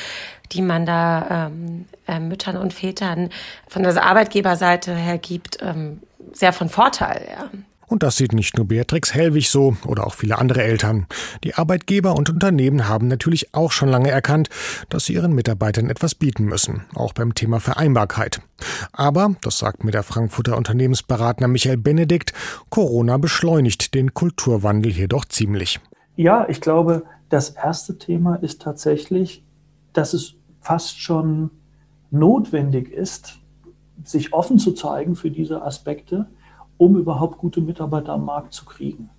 die 0.51 0.61
man 0.61 0.85
da 0.85 1.47
ähm, 1.47 1.85
äh, 2.07 2.19
Müttern 2.19 2.57
und 2.57 2.73
Vätern 2.73 3.29
von 3.67 3.83
der 3.83 4.03
Arbeitgeberseite 4.03 4.95
her 4.95 5.17
gibt, 5.17 5.59
ähm, 5.61 6.01
sehr 6.35 6.53
von 6.53 6.69
Vorteil. 6.69 7.27
Ja. 7.29 7.49
Und 7.87 8.01
das 8.01 8.17
sieht 8.17 8.33
nicht 8.33 8.57
nur 8.57 8.67
Beatrix 8.67 9.13
Hellwig 9.13 9.49
so 9.49 9.77
oder 9.85 10.07
auch 10.07 10.15
viele 10.15 10.37
andere 10.39 10.63
Eltern. 10.63 11.05
Die 11.43 11.55
Arbeitgeber 11.55 12.15
und 12.15 12.29
Unternehmen 12.29 12.87
haben 12.87 13.07
natürlich 13.07 13.53
auch 13.53 13.71
schon 13.71 13.89
lange 13.89 14.09
erkannt, 14.09 14.49
dass 14.89 15.05
sie 15.05 15.13
ihren 15.13 15.33
Mitarbeitern 15.33 15.89
etwas 15.89 16.15
bieten 16.15 16.45
müssen, 16.45 16.85
auch 16.95 17.13
beim 17.13 17.35
Thema 17.35 17.59
Vereinbarkeit. 17.59 18.41
Aber, 18.91 19.35
das 19.41 19.59
sagt 19.59 19.83
mir 19.83 19.91
der 19.91 20.03
Frankfurter 20.03 20.57
Unternehmensberater 20.57 21.47
Michael 21.47 21.77
Benedikt, 21.77 22.33
Corona 22.69 23.17
beschleunigt 23.17 23.93
den 23.93 24.13
Kulturwandel 24.13 24.91
hier 24.91 25.07
doch 25.07 25.25
ziemlich. 25.25 25.79
Ja, 26.15 26.47
ich 26.49 26.61
glaube, 26.61 27.03
das 27.29 27.51
erste 27.51 27.97
Thema 27.97 28.35
ist 28.35 28.61
tatsächlich, 28.61 29.43
dass 29.93 30.13
es 30.13 30.35
fast 30.59 30.99
schon 30.99 31.51
notwendig 32.09 32.91
ist, 32.91 33.39
sich 34.07 34.33
offen 34.33 34.59
zu 34.59 34.71
zeigen 34.71 35.15
für 35.15 35.31
diese 35.31 35.61
Aspekte 35.61 36.27
um 36.77 36.97
überhaupt 36.97 37.37
gute 37.37 37.61
Mitarbeiter 37.61 38.13
am 38.13 38.25
Markt 38.25 38.53
zu 38.53 38.65
kriegen. 38.65 39.09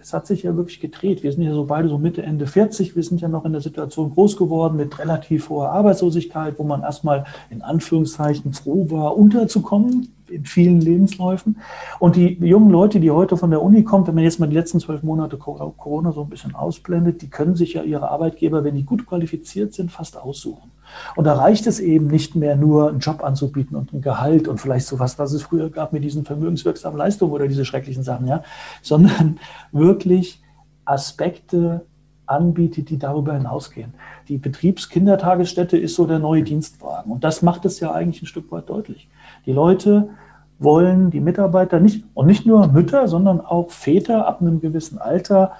Es 0.00 0.12
hat 0.12 0.26
sich 0.26 0.42
ja 0.42 0.54
wirklich 0.54 0.80
gedreht. 0.80 1.22
Wir 1.22 1.32
sind 1.32 1.42
ja 1.44 1.54
so 1.54 1.64
beide 1.64 1.88
so 1.88 1.96
Mitte, 1.96 2.22
Ende 2.22 2.46
40. 2.46 2.94
Wir 2.94 3.02
sind 3.02 3.22
ja 3.22 3.28
noch 3.28 3.46
in 3.46 3.52
der 3.52 3.62
Situation 3.62 4.12
groß 4.12 4.36
geworden 4.36 4.76
mit 4.76 4.98
relativ 4.98 5.48
hoher 5.48 5.70
Arbeitslosigkeit, 5.70 6.58
wo 6.58 6.62
man 6.62 6.82
erstmal 6.82 7.24
in 7.48 7.62
Anführungszeichen 7.62 8.52
froh 8.52 8.90
war, 8.90 9.16
unterzukommen 9.16 10.12
in 10.34 10.44
vielen 10.44 10.80
Lebensläufen. 10.80 11.58
Und 11.98 12.16
die 12.16 12.36
jungen 12.40 12.70
Leute, 12.70 13.00
die 13.00 13.10
heute 13.10 13.36
von 13.36 13.50
der 13.50 13.62
Uni 13.62 13.84
kommen, 13.84 14.06
wenn 14.06 14.14
man 14.14 14.24
jetzt 14.24 14.40
mal 14.40 14.48
die 14.48 14.56
letzten 14.56 14.80
zwölf 14.80 15.02
Monate 15.02 15.36
Corona 15.36 16.12
so 16.12 16.22
ein 16.22 16.28
bisschen 16.28 16.54
ausblendet, 16.54 17.22
die 17.22 17.30
können 17.30 17.54
sich 17.54 17.74
ja 17.74 17.82
ihre 17.82 18.10
Arbeitgeber, 18.10 18.64
wenn 18.64 18.74
die 18.74 18.84
gut 18.84 19.06
qualifiziert 19.06 19.74
sind, 19.74 19.90
fast 19.90 20.16
aussuchen. 20.16 20.70
Und 21.16 21.24
da 21.24 21.34
reicht 21.34 21.66
es 21.66 21.80
eben 21.80 22.06
nicht 22.06 22.36
mehr 22.36 22.56
nur, 22.56 22.88
einen 22.88 22.98
Job 22.98 23.24
anzubieten 23.24 23.76
und 23.76 23.92
ein 23.92 24.00
Gehalt 24.00 24.48
und 24.48 24.60
vielleicht 24.60 24.86
sowas, 24.86 25.18
was 25.18 25.32
es 25.32 25.42
früher 25.42 25.70
gab 25.70 25.92
mit 25.92 26.04
diesen 26.04 26.24
vermögenswirksamen 26.24 26.98
Leistungen 26.98 27.32
oder 27.32 27.48
diese 27.48 27.64
schrecklichen 27.64 28.02
Sachen, 28.02 28.26
ja, 28.26 28.42
sondern 28.82 29.38
wirklich 29.72 30.42
Aspekte 30.84 31.86
anbietet, 32.26 32.90
die 32.90 32.98
darüber 32.98 33.34
hinausgehen. 33.34 33.94
Die 34.28 34.38
Betriebskindertagesstätte 34.38 35.76
ist 35.76 35.94
so 35.94 36.06
der 36.06 36.18
neue 36.18 36.42
Dienstwagen. 36.42 37.12
Und 37.12 37.24
das 37.24 37.42
macht 37.42 37.64
es 37.64 37.80
ja 37.80 37.92
eigentlich 37.92 38.22
ein 38.22 38.26
Stück 38.26 38.50
weit 38.50 38.68
deutlich. 38.68 39.08
Die 39.46 39.52
Leute 39.52 40.10
wollen 40.58 41.10
die 41.10 41.20
Mitarbeiter 41.20 41.80
nicht, 41.80 42.04
und 42.14 42.26
nicht 42.26 42.46
nur 42.46 42.68
Mütter, 42.68 43.08
sondern 43.08 43.40
auch 43.40 43.70
Väter 43.70 44.26
ab 44.26 44.40
einem 44.40 44.60
gewissen 44.60 44.98
Alter, 44.98 45.52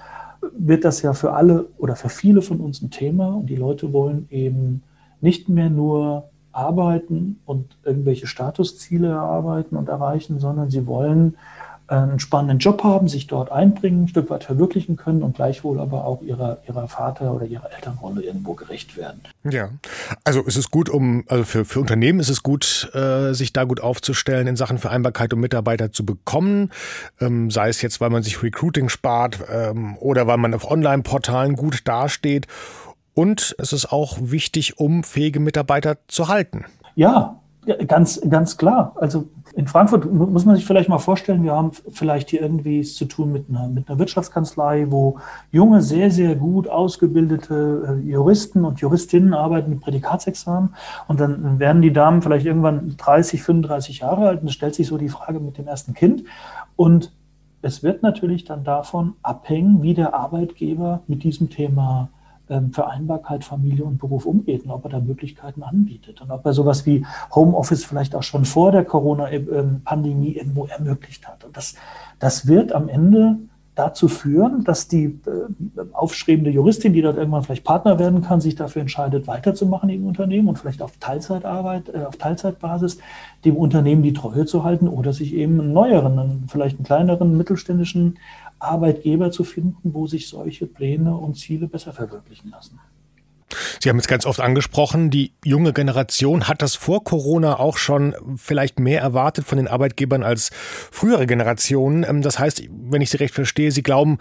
wird 0.56 0.84
das 0.84 1.02
ja 1.02 1.12
für 1.14 1.32
alle 1.32 1.66
oder 1.78 1.96
für 1.96 2.08
viele 2.08 2.42
von 2.42 2.60
uns 2.60 2.82
ein 2.82 2.90
Thema. 2.90 3.28
Und 3.28 3.46
die 3.46 3.56
Leute 3.56 3.92
wollen 3.92 4.26
eben 4.30 4.82
nicht 5.20 5.48
mehr 5.48 5.70
nur 5.70 6.28
arbeiten 6.52 7.40
und 7.46 7.76
irgendwelche 7.82 8.26
Statusziele 8.26 9.08
erarbeiten 9.08 9.76
und 9.76 9.88
erreichen, 9.88 10.38
sondern 10.38 10.70
sie 10.70 10.86
wollen 10.86 11.36
einen 11.86 12.18
spannenden 12.18 12.58
Job 12.58 12.82
haben, 12.82 13.08
sich 13.08 13.26
dort 13.26 13.52
einbringen, 13.52 14.04
ein 14.04 14.08
Stück 14.08 14.30
weit 14.30 14.44
verwirklichen 14.44 14.96
können 14.96 15.22
und 15.22 15.36
gleichwohl 15.36 15.80
aber 15.80 16.04
auch 16.04 16.22
ihrer, 16.22 16.58
ihrer 16.66 16.88
Vater- 16.88 17.32
oder 17.34 17.44
ihrer 17.44 17.72
Elternrolle 17.72 18.22
irgendwo 18.22 18.54
gerecht 18.54 18.96
werden. 18.96 19.20
Ja, 19.44 19.68
also 20.24 20.42
es 20.46 20.56
ist 20.56 20.70
gut, 20.70 20.88
um, 20.88 21.24
also 21.28 21.44
für, 21.44 21.64
für 21.64 21.80
Unternehmen 21.80 22.20
ist 22.20 22.30
es 22.30 22.42
gut, 22.42 22.90
äh, 22.94 23.34
sich 23.34 23.52
da 23.52 23.64
gut 23.64 23.80
aufzustellen, 23.80 24.46
in 24.46 24.56
Sachen 24.56 24.78
Vereinbarkeit 24.78 25.32
und 25.34 25.40
Mitarbeiter 25.40 25.92
zu 25.92 26.06
bekommen. 26.06 26.70
Ähm, 27.20 27.50
sei 27.50 27.68
es 27.68 27.82
jetzt, 27.82 28.00
weil 28.00 28.10
man 28.10 28.22
sich 28.22 28.42
Recruiting 28.42 28.88
spart 28.88 29.40
ähm, 29.52 29.96
oder 29.98 30.26
weil 30.26 30.38
man 30.38 30.54
auf 30.54 30.70
Online-Portalen 30.70 31.56
gut 31.56 31.86
dasteht. 31.86 32.46
Und 33.12 33.54
es 33.58 33.72
ist 33.72 33.92
auch 33.92 34.16
wichtig, 34.20 34.78
um 34.78 35.04
fähige 35.04 35.38
Mitarbeiter 35.38 35.98
zu 36.08 36.28
halten. 36.28 36.64
Ja, 36.96 37.40
ganz, 37.86 38.20
ganz 38.28 38.56
klar. 38.56 38.96
Also 38.96 39.28
in 39.56 39.68
Frankfurt 39.68 40.12
muss 40.12 40.44
man 40.44 40.56
sich 40.56 40.66
vielleicht 40.66 40.88
mal 40.88 40.99
vorstellen, 40.99 41.44
wir 41.44 41.52
haben 41.52 41.70
vielleicht 41.73 42.30
hier 42.30 42.42
irgendwie 42.42 42.80
es 42.80 42.96
zu 42.96 43.04
tun 43.04 43.30
mit 43.30 43.49
einer, 43.49 43.68
mit 43.68 43.88
einer 43.88 43.99
Wirtschaftskanzlei, 44.00 44.87
wo 44.90 45.18
junge, 45.52 45.80
sehr, 45.80 46.11
sehr 46.11 46.34
gut 46.34 46.68
ausgebildete 46.68 48.00
äh, 48.02 48.08
Juristen 48.08 48.64
und 48.64 48.80
Juristinnen 48.80 49.32
arbeiten 49.32 49.70
mit 49.70 49.80
Prädikatsexamen. 49.80 50.75
Und 51.06 51.20
dann 51.20 51.61
werden 51.61 51.82
die 51.82 51.92
Damen 51.92 52.20
vielleicht 52.20 52.46
irgendwann 52.46 52.96
30, 52.96 53.42
35 53.42 54.00
Jahre 54.00 54.26
alt 54.26 54.42
und 54.42 54.49
es 54.49 54.54
stellt 54.54 54.75
sich 54.75 54.88
so 54.88 54.99
die 54.99 55.08
Frage 55.08 55.38
mit 55.38 55.56
dem 55.56 55.68
ersten 55.68 55.94
Kind. 55.94 56.25
Und 56.75 57.12
es 57.62 57.84
wird 57.84 58.02
natürlich 58.02 58.44
dann 58.44 58.64
davon 58.64 59.14
abhängen, 59.23 59.82
wie 59.82 59.94
der 59.94 60.14
Arbeitgeber 60.14 61.02
mit 61.06 61.23
diesem 61.23 61.49
Thema 61.49 62.08
ähm, 62.11 62.24
Vereinbarkeit 62.72 63.44
Familie 63.44 63.84
und 63.84 63.98
Beruf 63.98 64.26
umgeht 64.26 64.64
und 64.64 64.70
ob 64.70 64.84
er 64.84 64.90
da 64.90 65.00
Möglichkeiten 65.00 65.62
anbietet 65.62 66.20
und 66.20 66.30
ob 66.30 66.44
er 66.44 66.52
sowas 66.52 66.84
wie 66.84 67.06
Homeoffice 67.34 67.84
vielleicht 67.84 68.14
auch 68.14 68.22
schon 68.22 68.44
vor 68.44 68.72
der 68.72 68.84
Corona-Pandemie 68.84 70.32
irgendwo 70.32 70.66
ermöglicht 70.66 71.26
hat. 71.26 71.44
Und 71.44 71.56
das, 71.56 71.74
das 72.18 72.46
wird 72.46 72.72
am 72.72 72.88
Ende 72.88 73.38
dazu 73.74 74.06
führen, 74.08 74.62
dass 74.62 74.86
die 74.86 75.04
äh, 75.04 75.80
aufstrebende 75.92 76.50
Juristin, 76.50 76.92
die 76.92 77.02
dort 77.02 77.16
irgendwann 77.16 77.42
vielleicht 77.42 77.64
Partner 77.64 77.98
werden 77.98 78.22
kann, 78.22 78.40
sich 78.40 78.54
dafür 78.54 78.82
entscheidet, 78.82 79.26
weiterzumachen 79.26 79.90
im 79.90 80.06
Unternehmen 80.06 80.48
und 80.48 80.58
vielleicht 80.58 80.80
auf 80.80 80.92
Teilzeitarbeit, 80.98 81.88
äh, 81.88 82.04
auf 82.04 82.16
Teilzeitbasis 82.16 82.98
dem 83.44 83.56
Unternehmen 83.56 84.02
die 84.02 84.12
Treue 84.12 84.46
zu 84.46 84.62
halten 84.62 84.86
oder 84.86 85.12
sich 85.12 85.34
eben 85.34 85.60
einen 85.60 85.72
neueren, 85.72 86.44
vielleicht 86.46 86.76
einen 86.76 86.84
kleineren 86.84 87.36
mittelständischen 87.36 88.18
Arbeitgeber 88.64 89.30
zu 89.30 89.44
finden, 89.44 89.94
wo 89.94 90.06
sich 90.06 90.28
solche 90.28 90.66
Pläne 90.66 91.16
und 91.16 91.37
Ziele 91.37 91.66
besser 91.66 91.92
verwirklichen 91.92 92.50
lassen. 92.50 92.78
Sie 93.80 93.88
haben 93.88 93.99
es 93.99 94.09
ganz 94.09 94.26
oft 94.26 94.40
angesprochen, 94.40 95.11
die 95.11 95.33
junge 95.44 95.73
Generation 95.73 96.49
hat 96.49 96.62
das 96.62 96.75
vor 96.75 97.04
Corona 97.04 97.59
auch 97.59 97.76
schon 97.76 98.14
vielleicht 98.37 98.80
mehr 98.80 99.00
erwartet 99.00 99.44
von 99.44 99.59
den 99.59 99.68
Arbeitgebern 99.68 100.23
als 100.23 100.50
frühere 100.90 101.26
Generationen. 101.26 102.04
Ähm, 102.09 102.23
das 102.23 102.38
heißt, 102.38 102.62
wenn 102.71 103.02
ich 103.02 103.11
Sie 103.11 103.18
recht 103.18 103.35
verstehe, 103.35 103.71
Sie 103.71 103.83
glauben, 103.83 104.18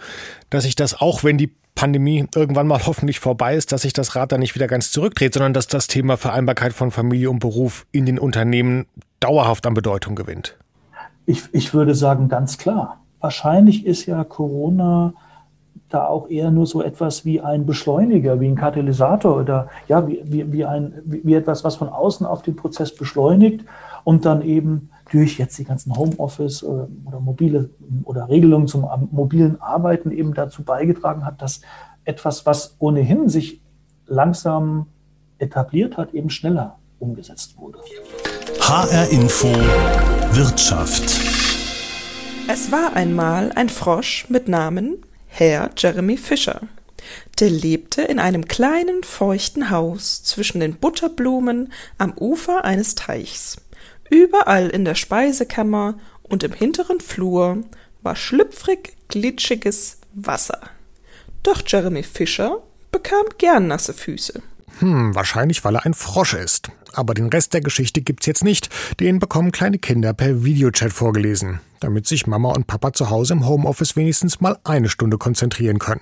dass 0.50 0.64
sich 0.64 0.76
das 0.76 1.00
auch, 1.00 1.24
wenn 1.24 1.38
die 1.38 1.54
Pandemie 1.74 2.26
irgendwann 2.34 2.66
mal 2.66 2.80
hoffentlich 2.86 3.20
vorbei 3.20 3.56
ist, 3.56 3.72
dass 3.72 3.82
sich 3.82 3.92
das 3.92 4.14
Rad 4.16 4.32
da 4.32 4.38
nicht 4.38 4.54
wieder 4.54 4.66
ganz 4.66 4.90
zurückdreht, 4.90 5.34
sondern 5.34 5.54
dass 5.54 5.66
das 5.66 5.86
Thema 5.86 6.16
Vereinbarkeit 6.16 6.72
von 6.72 6.90
Familie 6.90 7.30
und 7.30 7.40
Beruf 7.40 7.86
in 7.92 8.06
den 8.06 8.18
Unternehmen 8.18 8.86
dauerhaft 9.20 9.66
an 9.66 9.74
Bedeutung 9.74 10.14
gewinnt. 10.14 10.56
Ich, 11.26 11.42
ich 11.52 11.72
würde 11.72 11.94
sagen, 11.94 12.28
ganz 12.28 12.58
klar. 12.58 13.03
Wahrscheinlich 13.24 13.86
ist 13.86 14.04
ja 14.04 14.22
Corona 14.22 15.14
da 15.88 16.06
auch 16.06 16.28
eher 16.28 16.50
nur 16.50 16.66
so 16.66 16.82
etwas 16.82 17.24
wie 17.24 17.40
ein 17.40 17.64
Beschleuniger, 17.64 18.38
wie 18.38 18.48
ein 18.48 18.54
Katalysator 18.54 19.40
oder 19.40 19.68
ja, 19.88 20.06
wie, 20.06 20.20
wie, 20.26 20.52
wie, 20.52 20.66
ein, 20.66 20.92
wie 21.06 21.32
etwas, 21.32 21.64
was 21.64 21.76
von 21.76 21.88
außen 21.88 22.26
auf 22.26 22.42
den 22.42 22.54
Prozess 22.54 22.94
beschleunigt 22.94 23.64
und 24.04 24.26
dann 24.26 24.42
eben 24.42 24.90
durch 25.10 25.38
jetzt 25.38 25.56
die 25.58 25.64
ganzen 25.64 25.96
Homeoffice 25.96 26.62
oder, 26.62 26.82
äh, 26.82 27.08
oder 27.08 27.20
mobile 27.20 27.70
oder 28.04 28.28
Regelungen 28.28 28.68
zum 28.68 28.86
mobilen 29.10 29.58
Arbeiten 29.58 30.10
eben 30.10 30.34
dazu 30.34 30.62
beigetragen 30.62 31.24
hat, 31.24 31.40
dass 31.40 31.62
etwas, 32.04 32.44
was 32.44 32.76
ohnehin 32.78 33.30
sich 33.30 33.62
langsam 34.06 34.84
etabliert 35.38 35.96
hat, 35.96 36.12
eben 36.12 36.28
schneller 36.28 36.76
umgesetzt 36.98 37.56
wurde. 37.56 37.78
HR 38.60 39.08
Info 39.08 39.48
Wirtschaft. 40.32 41.33
Es 42.46 42.70
war 42.70 42.94
einmal 42.94 43.52
ein 43.52 43.70
Frosch 43.70 44.26
mit 44.28 44.48
Namen 44.48 45.02
Herr 45.28 45.70
Jeremy 45.78 46.18
Fisher. 46.18 46.60
Der 47.40 47.48
lebte 47.48 48.02
in 48.02 48.18
einem 48.18 48.46
kleinen 48.46 49.02
feuchten 49.02 49.70
Haus 49.70 50.22
zwischen 50.22 50.60
den 50.60 50.74
Butterblumen 50.76 51.72
am 51.96 52.12
Ufer 52.18 52.64
eines 52.64 52.94
Teichs. 52.94 53.56
Überall 54.10 54.68
in 54.68 54.84
der 54.84 54.94
Speisekammer 54.94 55.98
und 56.22 56.42
im 56.42 56.52
hinteren 56.52 57.00
Flur 57.00 57.64
war 58.02 58.14
schlüpfrig, 58.14 58.94
glitschiges 59.08 59.98
Wasser. 60.12 60.60
Doch 61.42 61.62
Jeremy 61.66 62.02
Fisher 62.02 62.62
bekam 62.92 63.24
gern 63.38 63.68
nasse 63.68 63.94
Füße. 63.94 64.42
Hm, 64.80 65.14
wahrscheinlich, 65.14 65.64
weil 65.64 65.76
er 65.76 65.86
ein 65.86 65.94
Frosch 65.94 66.34
ist. 66.34 66.70
Aber 66.92 67.14
den 67.14 67.28
Rest 67.28 67.54
der 67.54 67.60
Geschichte 67.60 68.02
gibt's 68.02 68.26
jetzt 68.26 68.44
nicht. 68.44 68.68
Den 69.00 69.18
bekommen 69.18 69.52
kleine 69.52 69.78
Kinder 69.78 70.12
per 70.12 70.44
Videochat 70.44 70.92
vorgelesen, 70.92 71.60
damit 71.80 72.06
sich 72.06 72.26
Mama 72.26 72.50
und 72.50 72.66
Papa 72.66 72.92
zu 72.92 73.10
Hause 73.10 73.34
im 73.34 73.46
Homeoffice 73.46 73.96
wenigstens 73.96 74.40
mal 74.40 74.58
eine 74.64 74.88
Stunde 74.88 75.18
konzentrieren 75.18 75.78
können. 75.78 76.00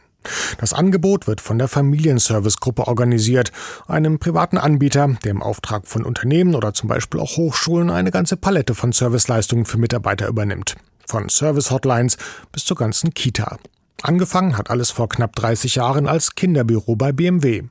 Das 0.58 0.72
Angebot 0.72 1.26
wird 1.26 1.40
von 1.40 1.58
der 1.58 1.68
Familienservice-Gruppe 1.68 2.86
organisiert, 2.86 3.50
einem 3.88 4.18
privaten 4.18 4.58
Anbieter, 4.58 5.08
der 5.24 5.32
im 5.32 5.42
Auftrag 5.42 5.86
von 5.86 6.04
Unternehmen 6.04 6.54
oder 6.54 6.74
zum 6.74 6.88
Beispiel 6.88 7.20
auch 7.20 7.36
Hochschulen 7.36 7.90
eine 7.90 8.10
ganze 8.10 8.36
Palette 8.36 8.74
von 8.74 8.92
Serviceleistungen 8.92 9.64
für 9.64 9.78
Mitarbeiter 9.78 10.28
übernimmt. 10.28 10.76
Von 11.06 11.28
Service-Hotlines 11.28 12.18
bis 12.52 12.64
zur 12.64 12.76
ganzen 12.76 13.12
Kita. 13.12 13.58
Angefangen 14.00 14.56
hat 14.56 14.70
alles 14.70 14.90
vor 14.90 15.08
knapp 15.08 15.36
30 15.36 15.76
Jahren 15.76 16.08
als 16.08 16.34
Kinderbüro 16.34 16.96
bei 16.96 17.12
BMW. 17.12 17.64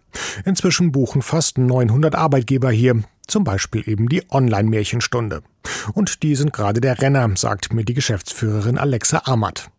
Inzwischen 0.45 0.91
buchen 0.91 1.21
fast 1.21 1.57
900 1.57 2.15
Arbeitgeber 2.15 2.71
hier, 2.71 3.03
zum 3.27 3.43
Beispiel 3.43 3.87
eben 3.87 4.07
die 4.07 4.23
Online-Märchenstunde. 4.29 5.41
Und 5.93 6.23
die 6.23 6.35
sind 6.35 6.53
gerade 6.53 6.81
der 6.81 7.01
Renner, 7.01 7.29
sagt 7.35 7.73
mir 7.73 7.83
die 7.83 7.93
Geschäftsführerin 7.93 8.77
Alexa 8.77 9.23
Amat. 9.25 9.71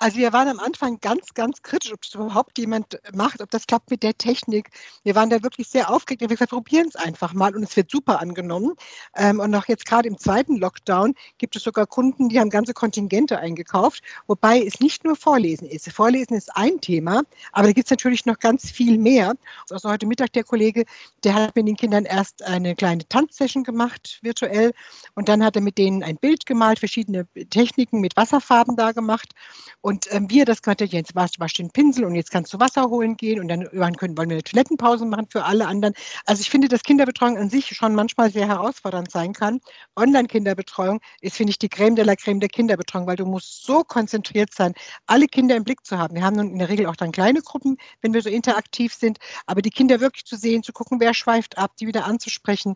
Also 0.00 0.18
wir 0.18 0.32
waren 0.32 0.48
am 0.48 0.58
Anfang 0.58 0.98
ganz, 1.00 1.34
ganz 1.34 1.62
kritisch, 1.62 1.92
ob 1.92 2.02
das 2.02 2.14
überhaupt 2.14 2.58
jemand 2.58 2.98
macht, 3.14 3.40
ob 3.40 3.50
das 3.50 3.66
klappt 3.66 3.90
mit 3.90 4.02
der 4.02 4.18
Technik. 4.18 4.70
Wir 5.04 5.14
waren 5.14 5.30
da 5.30 5.42
wirklich 5.42 5.68
sehr 5.68 5.88
aufgeregt. 5.88 6.20
Wir 6.20 6.26
haben 6.26 6.34
gesagt, 6.34 6.50
probieren 6.50 6.88
es 6.88 6.96
einfach 6.96 7.32
mal 7.32 7.54
und 7.54 7.62
es 7.62 7.76
wird 7.76 7.90
super 7.90 8.20
angenommen. 8.20 8.74
Ähm, 9.16 9.38
und 9.38 9.54
auch 9.54 9.66
jetzt 9.68 9.86
gerade 9.86 10.08
im 10.08 10.18
zweiten 10.18 10.56
Lockdown 10.56 11.14
gibt 11.38 11.54
es 11.54 11.62
sogar 11.62 11.86
Kunden, 11.86 12.28
die 12.28 12.40
haben 12.40 12.50
ganze 12.50 12.74
Kontingente 12.74 13.38
eingekauft, 13.38 14.02
wobei 14.26 14.60
es 14.60 14.80
nicht 14.80 15.04
nur 15.04 15.14
Vorlesen 15.14 15.68
ist. 15.68 15.90
Vorlesen 15.92 16.36
ist 16.36 16.54
ein 16.56 16.80
Thema, 16.80 17.22
aber 17.52 17.68
da 17.68 17.72
gibt 17.72 17.86
es 17.86 17.90
natürlich 17.90 18.26
noch 18.26 18.38
ganz 18.40 18.70
viel 18.70 18.98
mehr. 18.98 19.34
Also 19.70 19.88
heute 19.88 20.06
Mittag 20.06 20.32
der 20.32 20.44
Kollege, 20.44 20.84
der 21.22 21.34
hat 21.34 21.54
mit 21.54 21.68
den 21.68 21.76
Kindern 21.76 22.04
erst 22.04 22.42
eine 22.42 22.74
kleine 22.74 23.06
Tanzsession 23.08 23.62
gemacht, 23.62 24.18
virtuell, 24.22 24.72
und 25.14 25.28
dann 25.28 25.44
hat 25.44 25.54
er 25.54 25.62
mit 25.62 25.78
denen 25.78 26.02
ein 26.02 26.16
Bild 26.16 26.46
gemalt, 26.46 26.80
verschiedene 26.80 27.26
Techniken 27.50 28.00
mit 28.00 28.16
Wasserfarben 28.16 28.76
da 28.76 28.90
gemacht. 28.90 29.32
Und 29.80 29.93
ähm, 30.10 30.30
wir 30.30 30.44
das 30.44 30.62
gemacht 30.62 30.80
jetzt 30.80 31.14
wasch, 31.14 31.32
wasch 31.38 31.54
den 31.54 31.70
Pinsel 31.70 32.04
und 32.04 32.14
jetzt 32.14 32.30
kannst 32.30 32.52
du 32.52 32.60
Wasser 32.60 32.84
holen 32.84 33.16
gehen 33.16 33.40
und 33.40 33.48
dann 33.48 33.68
können, 33.96 34.16
wollen 34.16 34.30
wir 34.30 34.36
eine 34.36 34.42
Toilettenpause 34.42 35.04
machen 35.04 35.26
für 35.30 35.44
alle 35.44 35.66
anderen. 35.66 35.94
Also 36.26 36.40
ich 36.40 36.50
finde, 36.50 36.68
dass 36.68 36.82
Kinderbetreuung 36.82 37.36
an 37.36 37.50
sich 37.50 37.66
schon 37.68 37.94
manchmal 37.94 38.30
sehr 38.30 38.46
herausfordernd 38.46 39.10
sein 39.10 39.32
kann. 39.32 39.60
Online-Kinderbetreuung 39.96 41.00
ist, 41.20 41.36
finde 41.36 41.50
ich, 41.50 41.58
die 41.58 41.68
Creme 41.68 41.96
de 41.96 42.04
la 42.04 42.16
Creme 42.16 42.40
der 42.40 42.48
Kinderbetreuung, 42.48 43.06
weil 43.06 43.16
du 43.16 43.26
musst 43.26 43.64
so 43.64 43.84
konzentriert 43.84 44.54
sein, 44.54 44.74
alle 45.06 45.26
Kinder 45.26 45.56
im 45.56 45.64
Blick 45.64 45.84
zu 45.84 45.98
haben. 45.98 46.14
Wir 46.14 46.22
haben 46.22 46.36
nun 46.36 46.50
in 46.50 46.58
der 46.58 46.68
Regel 46.68 46.86
auch 46.86 46.96
dann 46.96 47.12
kleine 47.12 47.42
Gruppen, 47.42 47.76
wenn 48.00 48.14
wir 48.14 48.22
so 48.22 48.28
interaktiv 48.28 48.94
sind, 48.94 49.18
aber 49.46 49.62
die 49.62 49.70
Kinder 49.70 50.00
wirklich 50.00 50.24
zu 50.24 50.36
sehen, 50.36 50.62
zu 50.62 50.72
gucken, 50.72 51.00
wer 51.00 51.14
schweift 51.14 51.58
ab, 51.58 51.72
die 51.78 51.86
wieder 51.86 52.04
anzusprechen, 52.04 52.74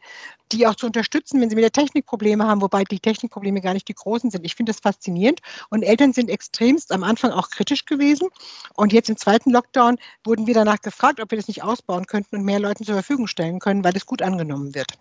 die 0.53 0.67
auch 0.67 0.75
zu 0.75 0.87
unterstützen, 0.87 1.41
wenn 1.41 1.51
sie 1.51 1.57
mit 1.57 1.65
der 1.65 1.73
Technik 1.73 2.07
Probleme 2.07 2.47
haben, 2.47 2.63
wobei 2.63 2.85
die 2.85 3.01
Technikprobleme 3.01 3.61
gar 3.61 3.75
nicht 3.75 3.89
die 3.89 3.95
großen 3.95 4.31
sind. 4.31 4.45
Ich 4.45 4.55
finde 4.55 4.73
das 4.73 4.81
faszinierend 4.81 5.41
und 5.71 5.83
Eltern 5.83 6.13
sind 6.13 6.31
extremst 6.31 6.93
am 6.99 7.05
Anfang 7.05 7.31
auch 7.31 7.51
kritisch 7.51 7.85
gewesen. 7.85 8.29
Und 8.75 8.93
jetzt 8.93 9.09
im 9.09 9.17
zweiten 9.17 9.51
Lockdown 9.51 9.97
wurden 10.25 10.47
wir 10.47 10.55
danach 10.55 10.81
gefragt, 10.81 11.21
ob 11.21 11.31
wir 11.31 11.39
das 11.39 11.49
nicht 11.49 11.63
ausbauen 11.63 12.07
könnten 12.07 12.37
und 12.37 12.45
mehr 12.45 12.61
Leuten 12.61 12.85
zur 12.85 12.95
Verfügung 12.95 13.27
stellen 13.27 13.59
können, 13.59 13.85
weil 13.85 13.97
es 13.97 14.07
gut 14.07 14.23
angenommen 14.23 14.75
wird. 14.75 14.99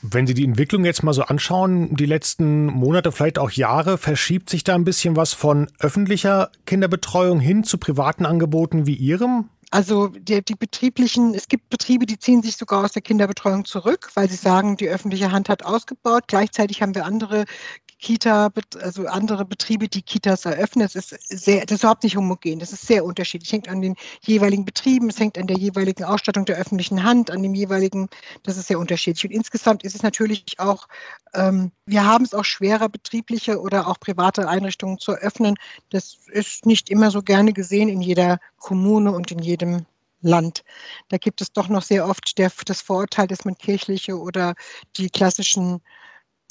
Wenn 0.00 0.26
Sie 0.26 0.34
die 0.34 0.44
Entwicklung 0.44 0.84
jetzt 0.84 1.02
mal 1.02 1.12
so 1.12 1.22
anschauen, 1.22 1.94
die 1.94 2.06
letzten 2.06 2.66
Monate, 2.66 3.12
vielleicht 3.12 3.38
auch 3.38 3.50
Jahre, 3.50 3.98
verschiebt 3.98 4.50
sich 4.50 4.64
da 4.64 4.74
ein 4.74 4.84
bisschen 4.84 5.14
was 5.14 5.32
von 5.32 5.70
öffentlicher 5.78 6.50
Kinderbetreuung 6.66 7.38
hin 7.38 7.62
zu 7.62 7.78
privaten 7.78 8.26
Angeboten 8.26 8.86
wie 8.86 8.94
Ihrem? 8.94 9.50
Also 9.72 10.08
die, 10.08 10.44
die, 10.44 10.54
betrieblichen, 10.54 11.34
es 11.34 11.48
gibt 11.48 11.70
Betriebe, 11.70 12.04
die 12.04 12.18
ziehen 12.18 12.42
sich 12.42 12.58
sogar 12.58 12.84
aus 12.84 12.92
der 12.92 13.00
Kinderbetreuung 13.00 13.64
zurück, 13.64 14.10
weil 14.12 14.28
sie 14.28 14.36
sagen, 14.36 14.76
die 14.76 14.88
öffentliche 14.88 15.32
Hand 15.32 15.48
hat 15.48 15.64
ausgebaut. 15.64 16.24
Gleichzeitig 16.26 16.82
haben 16.82 16.94
wir 16.94 17.06
andere 17.06 17.46
Kita, 18.02 18.50
also 18.80 19.06
andere 19.06 19.44
Betriebe, 19.44 19.88
die 19.88 20.02
Kitas 20.02 20.44
eröffnen. 20.44 20.84
Es 20.84 20.96
ist 20.96 21.10
sehr, 21.28 21.64
das 21.64 21.76
ist 21.76 21.82
überhaupt 21.82 22.02
nicht 22.02 22.16
homogen. 22.16 22.58
Das 22.58 22.72
ist 22.72 22.86
sehr 22.86 23.04
unterschiedlich. 23.04 23.48
Es 23.48 23.52
hängt 23.52 23.68
an 23.68 23.80
den 23.80 23.94
jeweiligen 24.20 24.64
Betrieben, 24.64 25.08
es 25.08 25.20
hängt 25.20 25.38
an 25.38 25.46
der 25.46 25.56
jeweiligen 25.56 26.04
Ausstattung 26.04 26.44
der 26.44 26.56
öffentlichen 26.56 27.04
Hand, 27.04 27.30
an 27.30 27.42
dem 27.42 27.54
jeweiligen, 27.54 28.08
das 28.42 28.56
ist 28.58 28.66
sehr 28.66 28.80
unterschiedlich. 28.80 29.24
Und 29.24 29.30
insgesamt 29.30 29.84
ist 29.84 29.94
es 29.94 30.02
natürlich 30.02 30.58
auch, 30.58 30.88
ähm, 31.32 31.70
wir 31.86 32.04
haben 32.04 32.24
es 32.24 32.34
auch 32.34 32.44
schwerer, 32.44 32.88
betriebliche 32.88 33.60
oder 33.60 33.86
auch 33.86 34.00
private 34.00 34.48
Einrichtungen 34.48 34.98
zu 34.98 35.12
eröffnen. 35.12 35.54
Das 35.90 36.18
ist 36.32 36.66
nicht 36.66 36.90
immer 36.90 37.12
so 37.12 37.22
gerne 37.22 37.52
gesehen 37.52 37.88
in 37.88 38.02
jeder 38.02 38.40
Kommune 38.58 39.12
und 39.12 39.30
in 39.30 39.38
jedem 39.38 39.86
Land. 40.22 40.64
Da 41.08 41.18
gibt 41.18 41.40
es 41.40 41.52
doch 41.52 41.68
noch 41.68 41.82
sehr 41.82 42.06
oft 42.08 42.36
der, 42.38 42.50
das 42.66 42.82
Vorurteil, 42.82 43.28
dass 43.28 43.44
man 43.44 43.56
kirchliche 43.56 44.18
oder 44.18 44.54
die 44.96 45.08
klassischen 45.08 45.80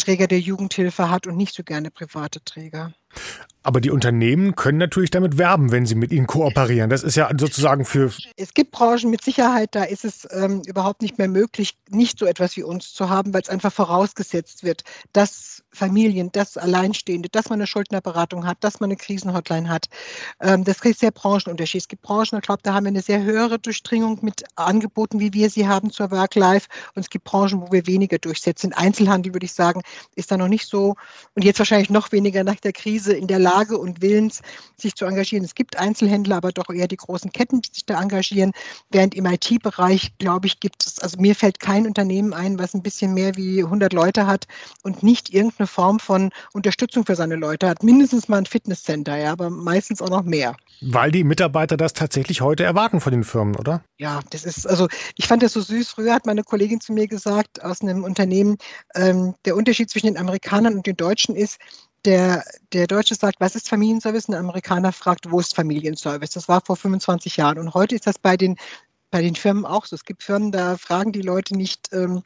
Träger 0.01 0.27
der 0.27 0.39
Jugendhilfe 0.39 1.09
hat 1.09 1.27
und 1.27 1.37
nicht 1.37 1.55
so 1.55 1.63
gerne 1.63 1.91
private 1.91 2.43
Träger. 2.43 2.93
Aber 3.63 3.79
die 3.79 3.91
Unternehmen 3.91 4.55
können 4.55 4.79
natürlich 4.79 5.11
damit 5.11 5.37
werben, 5.37 5.71
wenn 5.71 5.85
sie 5.85 5.93
mit 5.93 6.11
ihnen 6.11 6.25
kooperieren. 6.25 6.89
Das 6.89 7.03
ist 7.03 7.15
ja 7.15 7.29
sozusagen 7.37 7.85
für. 7.85 8.11
Es 8.35 8.55
gibt 8.55 8.71
Branchen 8.71 9.11
mit 9.11 9.23
Sicherheit, 9.23 9.75
da 9.75 9.83
ist 9.83 10.03
es 10.03 10.27
ähm, 10.31 10.63
überhaupt 10.65 11.03
nicht 11.03 11.19
mehr 11.19 11.27
möglich, 11.27 11.77
nicht 11.89 12.17
so 12.17 12.25
etwas 12.25 12.57
wie 12.57 12.63
uns 12.63 12.91
zu 12.93 13.09
haben, 13.09 13.33
weil 13.33 13.41
es 13.41 13.49
einfach 13.49 13.71
vorausgesetzt 13.71 14.63
wird, 14.63 14.83
dass 15.13 15.63
Familien, 15.71 16.31
dass 16.31 16.57
Alleinstehende, 16.57 17.29
dass 17.29 17.49
man 17.49 17.59
eine 17.59 17.67
Schuldnerberatung 17.67 18.47
hat, 18.47 18.57
dass 18.61 18.79
man 18.79 18.89
eine 18.89 18.97
Krisenhotline 18.97 19.69
hat. 19.69 19.85
Ähm, 20.41 20.63
das 20.63 20.79
ist 20.81 20.99
sehr 20.99 21.11
branchenunterschiedlich. 21.11 21.83
Es 21.83 21.87
gibt 21.87 22.01
Branchen, 22.01 22.39
ich 22.39 22.41
glaube, 22.41 22.61
da 22.63 22.73
haben 22.73 22.85
wir 22.85 22.89
eine 22.89 23.01
sehr 23.01 23.21
höhere 23.21 23.59
Durchdringung 23.59 24.19
mit 24.23 24.43
Angeboten, 24.55 25.19
wie 25.19 25.33
wir 25.33 25.51
sie 25.51 25.67
haben 25.67 25.91
zur 25.91 26.09
Work-Life. 26.09 26.67
Und 26.95 27.03
es 27.03 27.09
gibt 27.09 27.25
Branchen, 27.25 27.61
wo 27.61 27.71
wir 27.71 27.85
weniger 27.85 28.17
durchsetzen. 28.17 28.73
Einzelhandel, 28.73 29.33
würde 29.33 29.45
ich 29.45 29.53
sagen, 29.53 29.81
ist 30.15 30.31
da 30.31 30.37
noch 30.37 30.47
nicht 30.47 30.67
so. 30.67 30.95
Und 31.35 31.43
jetzt 31.43 31.59
wahrscheinlich 31.59 31.91
noch 31.91 32.11
weniger 32.11 32.43
nach 32.43 32.55
der 32.55 32.73
Krise 32.73 33.13
in 33.13 33.27
der 33.27 33.39
Lage 33.39 33.50
Lage 33.51 33.77
und 33.77 34.01
Willens, 34.01 34.41
sich 34.77 34.95
zu 34.95 35.05
engagieren. 35.05 35.43
Es 35.43 35.55
gibt 35.55 35.77
Einzelhändler, 35.77 36.37
aber 36.37 36.51
doch 36.51 36.69
eher 36.69 36.87
die 36.87 36.97
großen 36.97 37.31
Ketten, 37.31 37.61
die 37.61 37.69
sich 37.73 37.85
da 37.85 38.01
engagieren. 38.01 38.51
Während 38.89 39.13
im 39.15 39.25
IT-Bereich, 39.25 40.17
glaube 40.19 40.47
ich, 40.47 40.59
gibt 40.59 40.85
es, 40.85 40.99
also 40.99 41.19
mir 41.19 41.35
fällt 41.35 41.59
kein 41.59 41.85
Unternehmen 41.85 42.33
ein, 42.33 42.57
was 42.57 42.73
ein 42.73 42.81
bisschen 42.81 43.13
mehr 43.13 43.35
wie 43.35 43.63
100 43.63 43.93
Leute 43.93 44.25
hat 44.25 44.47
und 44.83 45.03
nicht 45.03 45.33
irgendeine 45.33 45.67
Form 45.67 45.99
von 45.99 46.31
Unterstützung 46.53 47.05
für 47.05 47.15
seine 47.15 47.35
Leute 47.35 47.67
hat. 47.67 47.83
Mindestens 47.83 48.27
mal 48.27 48.37
ein 48.37 48.45
Fitnesscenter, 48.45 49.17
ja, 49.17 49.31
aber 49.33 49.49
meistens 49.49 50.01
auch 50.01 50.09
noch 50.09 50.23
mehr. 50.23 50.55
Weil 50.81 51.11
die 51.11 51.23
Mitarbeiter 51.23 51.77
das 51.77 51.93
tatsächlich 51.93 52.41
heute 52.41 52.63
erwarten 52.63 53.01
von 53.01 53.11
den 53.11 53.23
Firmen, 53.23 53.55
oder? 53.55 53.83
Ja, 53.97 54.21
das 54.31 54.45
ist, 54.45 54.65
also 54.67 54.87
ich 55.15 55.27
fand 55.27 55.43
das 55.43 55.53
so 55.53 55.61
süß. 55.61 55.89
Früher 55.89 56.13
hat 56.13 56.25
meine 56.25 56.43
Kollegin 56.43 56.81
zu 56.81 56.93
mir 56.93 57.07
gesagt 57.07 57.63
aus 57.63 57.81
einem 57.81 58.03
Unternehmen, 58.03 58.57
ähm, 58.95 59.35
der 59.45 59.55
Unterschied 59.55 59.89
zwischen 59.89 60.07
den 60.07 60.17
Amerikanern 60.17 60.75
und 60.75 60.87
den 60.87 60.95
Deutschen 60.95 61.35
ist, 61.35 61.59
der, 62.05 62.43
der 62.73 62.87
Deutsche 62.87 63.15
sagt, 63.15 63.39
was 63.39 63.55
ist 63.55 63.69
Familienservice? 63.69 64.27
Und 64.27 64.33
der 64.33 64.39
Amerikaner 64.39 64.91
fragt, 64.91 65.29
wo 65.31 65.39
ist 65.39 65.55
Familienservice? 65.55 66.31
Das 66.31 66.47
war 66.47 66.61
vor 66.65 66.75
25 66.75 67.37
Jahren. 67.37 67.59
Und 67.59 67.73
heute 67.73 67.95
ist 67.95 68.07
das 68.07 68.17
bei 68.19 68.37
den 68.37 68.57
bei 69.11 69.21
den 69.21 69.35
Firmen 69.35 69.65
auch 69.65 69.85
so. 69.85 69.95
Es 69.95 70.05
gibt 70.05 70.23
Firmen, 70.23 70.51
da 70.51 70.77
fragen 70.77 71.11
die 71.11 71.21
Leute 71.21 71.55
nicht, 71.55 71.89
ähm, 71.91 72.23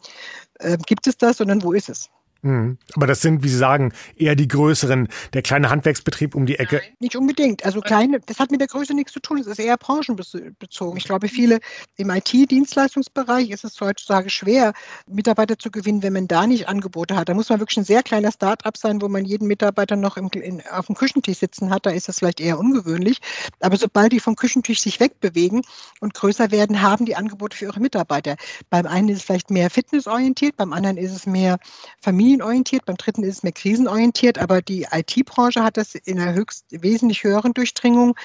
äh, 0.59 0.77
gibt 0.77 1.07
es 1.07 1.17
das, 1.17 1.37
sondern 1.37 1.63
wo 1.63 1.73
ist 1.73 1.89
es? 1.89 2.09
Mhm. 2.45 2.77
Aber 2.93 3.07
das 3.07 3.21
sind, 3.21 3.43
wie 3.43 3.49
Sie 3.49 3.57
sagen, 3.57 3.91
eher 4.15 4.35
die 4.35 4.47
größeren, 4.47 5.07
der 5.33 5.41
kleine 5.41 5.71
Handwerksbetrieb 5.71 6.35
um 6.35 6.45
die 6.45 6.59
Ecke. 6.59 6.75
Nein, 6.75 6.95
nicht 6.99 7.15
unbedingt. 7.15 7.65
Also 7.65 7.81
kleine, 7.81 8.19
das 8.19 8.37
hat 8.37 8.51
mit 8.51 8.61
der 8.61 8.67
Größe 8.67 8.93
nichts 8.93 9.13
zu 9.13 9.19
tun. 9.19 9.39
Es 9.39 9.47
ist 9.47 9.57
eher 9.57 9.77
branchenbezogen. 9.77 10.97
Ich 10.97 11.05
glaube, 11.05 11.27
viele 11.27 11.59
im 11.97 12.11
IT-Dienstleistungsbereich 12.11 13.49
ist 13.49 13.63
es 13.63 13.81
heutzutage 13.81 14.29
schwer, 14.29 14.73
Mitarbeiter 15.07 15.57
zu 15.57 15.71
gewinnen, 15.71 16.03
wenn 16.03 16.13
man 16.13 16.27
da 16.27 16.45
nicht 16.45 16.67
Angebote 16.67 17.15
hat. 17.15 17.29
Da 17.29 17.33
muss 17.33 17.49
man 17.49 17.59
wirklich 17.59 17.77
ein 17.77 17.83
sehr 17.83 18.03
kleiner 18.03 18.31
Start-up 18.31 18.77
sein, 18.77 19.01
wo 19.01 19.07
man 19.07 19.25
jeden 19.25 19.47
Mitarbeiter 19.47 19.95
noch 19.95 20.15
im, 20.15 20.29
in, 20.35 20.61
auf 20.69 20.85
dem 20.85 20.95
Küchentisch 20.95 21.39
sitzen 21.39 21.71
hat. 21.71 21.87
Da 21.87 21.89
ist 21.89 22.07
das 22.07 22.19
vielleicht 22.19 22.39
eher 22.39 22.59
ungewöhnlich. 22.59 23.21
Aber 23.59 23.75
sobald 23.77 24.11
die 24.11 24.19
vom 24.19 24.35
Küchentisch 24.35 24.81
sich 24.81 24.99
wegbewegen 24.99 25.63
und 25.99 26.13
größer 26.13 26.51
werden, 26.51 26.83
haben 26.83 27.05
die 27.05 27.15
Angebote 27.15 27.57
für 27.57 27.65
ihre 27.65 27.79
Mitarbeiter. 27.79 28.35
Beim 28.69 28.85
einen 28.85 29.09
ist 29.09 29.17
es 29.17 29.23
vielleicht 29.23 29.49
mehr 29.49 29.71
fitnessorientiert, 29.71 30.57
beim 30.57 30.73
anderen 30.73 30.97
ist 30.97 31.11
es 31.11 31.25
mehr 31.25 31.57
Familie 32.03 32.34
familienorientiert, 32.35 32.85
beim 32.85 32.97
dritten 32.97 33.23
ist 33.23 33.37
es 33.37 33.43
mehr 33.43 33.51
krisenorientiert, 33.51 34.37
aber 34.39 34.61
die 34.61 34.87
IT-Branche 34.91 35.63
hat 35.63 35.77
das 35.77 35.95
in 35.95 36.19
einer 36.19 36.33
höchst 36.33 36.65
wesentlich 36.69 37.23
höheren 37.23 37.53
Durchdringung. 37.53 38.15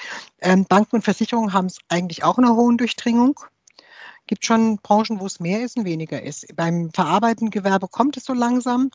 Ähm, 0.41 0.65
Banken 0.65 0.97
und 0.97 1.03
Versicherungen 1.03 1.53
haben 1.53 1.67
es 1.67 1.77
eigentlich 1.87 2.23
auch 2.23 2.37
in 2.37 2.45
einer 2.45 2.55
hohen 2.55 2.77
Durchdringung. 2.77 3.39
Es 3.77 4.27
gibt 4.27 4.45
schon 4.45 4.77
Branchen, 4.77 5.19
wo 5.19 5.25
es 5.25 5.39
mehr 5.39 5.63
ist 5.63 5.77
und 5.77 5.85
weniger 5.85 6.21
ist. 6.21 6.45
Beim 6.55 6.91
verarbeitenden 6.91 7.51
Gewerbe 7.51 7.87
kommt 7.87 8.17
es 8.17 8.25
so 8.25 8.33
langsam. 8.33 8.91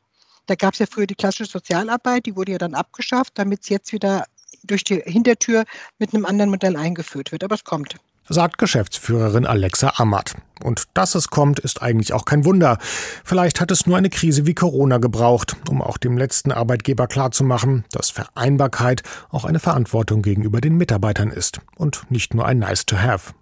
Da 0.47 0.55
gab 0.55 0.75
es 0.75 0.81
ja 0.81 0.87
früher 0.87 1.07
die 1.07 1.15
klassische 1.15 1.51
Sozialarbeit, 1.51 2.27
die 2.27 2.37
wurde 2.37 2.53
ja 2.53 2.59
dann 2.59 2.75
abgeschafft, 2.75 3.33
damit 3.37 3.63
es 3.63 3.69
jetzt 3.69 3.93
wieder 3.93 4.25
durch 4.65 4.85
die 4.85 5.03
Hintertür 5.05 5.65
mit 5.99 6.15
einem 6.15 6.27
anderen 6.27 6.51
Modell 6.51 6.77
eingeführt 6.77 7.33
wird. 7.33 7.43
Aber 7.43 7.55
es 7.55 7.65
kommt 7.65 7.97
sagt 8.29 8.59
Geschäftsführerin 8.59 9.47
Alexa 9.47 9.95
Ammert. 9.97 10.35
Und 10.62 10.85
dass 10.95 11.15
es 11.15 11.29
kommt, 11.29 11.59
ist 11.59 11.83
eigentlich 11.83 12.12
auch 12.12 12.25
kein 12.25 12.45
Wunder. 12.45 12.79
Vielleicht 13.25 13.61
hat 13.61 13.71
es 13.71 13.87
nur 13.87 13.97
eine 13.97 14.11
Krise 14.11 14.47
wie 14.47 14.55
Corona 14.55 14.99
gebraucht, 14.99 15.57
um 15.71 15.83
auch 15.83 15.99
dem 15.99 16.17
letzten 16.17 16.51
Arbeitgeber 16.51 17.07
klarzumachen, 17.07 17.85
dass 17.93 18.11
Vereinbarkeit 18.11 19.03
auch 19.31 19.45
eine 19.45 19.59
Verantwortung 19.59 20.23
gegenüber 20.23 20.61
den 20.61 20.77
Mitarbeitern 20.77 21.31
ist 21.31 21.61
und 21.77 22.11
nicht 22.11 22.35
nur 22.35 22.47
ein 22.47 22.59
Nice 22.59 22.87
to 22.87 22.97
have. 22.97 23.35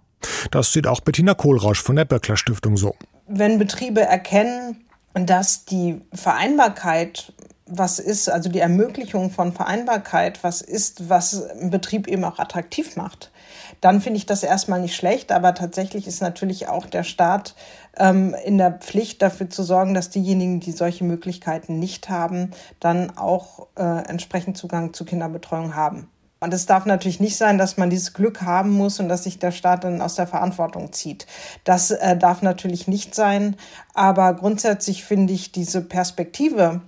Das 0.51 0.73
sieht 0.73 0.87
auch 0.87 1.01
Bettina 1.01 1.33
Kohlrausch 1.33 1.81
von 1.81 1.95
der 1.95 2.05
Böckler 2.05 2.37
Stiftung 2.37 2.77
so. 2.77 2.95
Wenn 3.27 3.57
Betriebe 3.57 4.01
erkennen, 4.01 4.85
dass 5.13 5.65
die 5.65 6.01
Vereinbarkeit 6.13 7.33
was 7.67 7.99
ist, 7.99 8.29
also 8.29 8.49
die 8.49 8.59
Ermöglichung 8.59 9.31
von 9.31 9.51
Vereinbarkeit, 9.51 10.43
was 10.43 10.61
ist, 10.61 11.09
was 11.09 11.49
einen 11.49 11.71
Betrieb 11.71 12.07
eben 12.07 12.23
auch 12.23 12.37
attraktiv 12.37 12.95
macht, 12.95 13.31
dann 13.81 14.01
finde 14.01 14.17
ich 14.17 14.25
das 14.25 14.43
erstmal 14.43 14.81
nicht 14.81 14.95
schlecht. 14.95 15.31
Aber 15.31 15.53
tatsächlich 15.53 16.07
ist 16.07 16.21
natürlich 16.21 16.67
auch 16.67 16.85
der 16.85 17.03
Staat 17.03 17.55
ähm, 17.97 18.35
in 18.45 18.57
der 18.57 18.71
Pflicht 18.71 19.21
dafür 19.21 19.49
zu 19.49 19.63
sorgen, 19.63 19.93
dass 19.93 20.09
diejenigen, 20.09 20.59
die 20.59 20.71
solche 20.71 21.03
Möglichkeiten 21.03 21.79
nicht 21.79 22.09
haben, 22.09 22.51
dann 22.79 23.17
auch 23.17 23.67
äh, 23.75 23.83
entsprechend 24.07 24.57
Zugang 24.57 24.93
zu 24.93 25.05
Kinderbetreuung 25.05 25.75
haben. 25.75 26.09
Und 26.41 26.53
es 26.53 26.65
darf 26.65 26.85
natürlich 26.85 27.19
nicht 27.19 27.37
sein, 27.37 27.57
dass 27.57 27.77
man 27.77 27.89
dieses 27.89 28.13
Glück 28.13 28.41
haben 28.41 28.69
muss 28.69 28.99
und 28.99 29.09
dass 29.09 29.23
sich 29.23 29.39
der 29.39 29.51
Staat 29.51 29.83
dann 29.83 30.01
aus 30.01 30.15
der 30.15 30.27
Verantwortung 30.27 30.91
zieht. 30.91 31.25
Das 31.63 31.91
äh, 31.91 32.17
darf 32.17 32.41
natürlich 32.41 32.87
nicht 32.87 33.15
sein. 33.15 33.55
Aber 33.93 34.33
grundsätzlich 34.35 35.05
finde 35.05 35.33
ich 35.33 35.51
diese 35.53 35.81
Perspektive, 35.81 36.81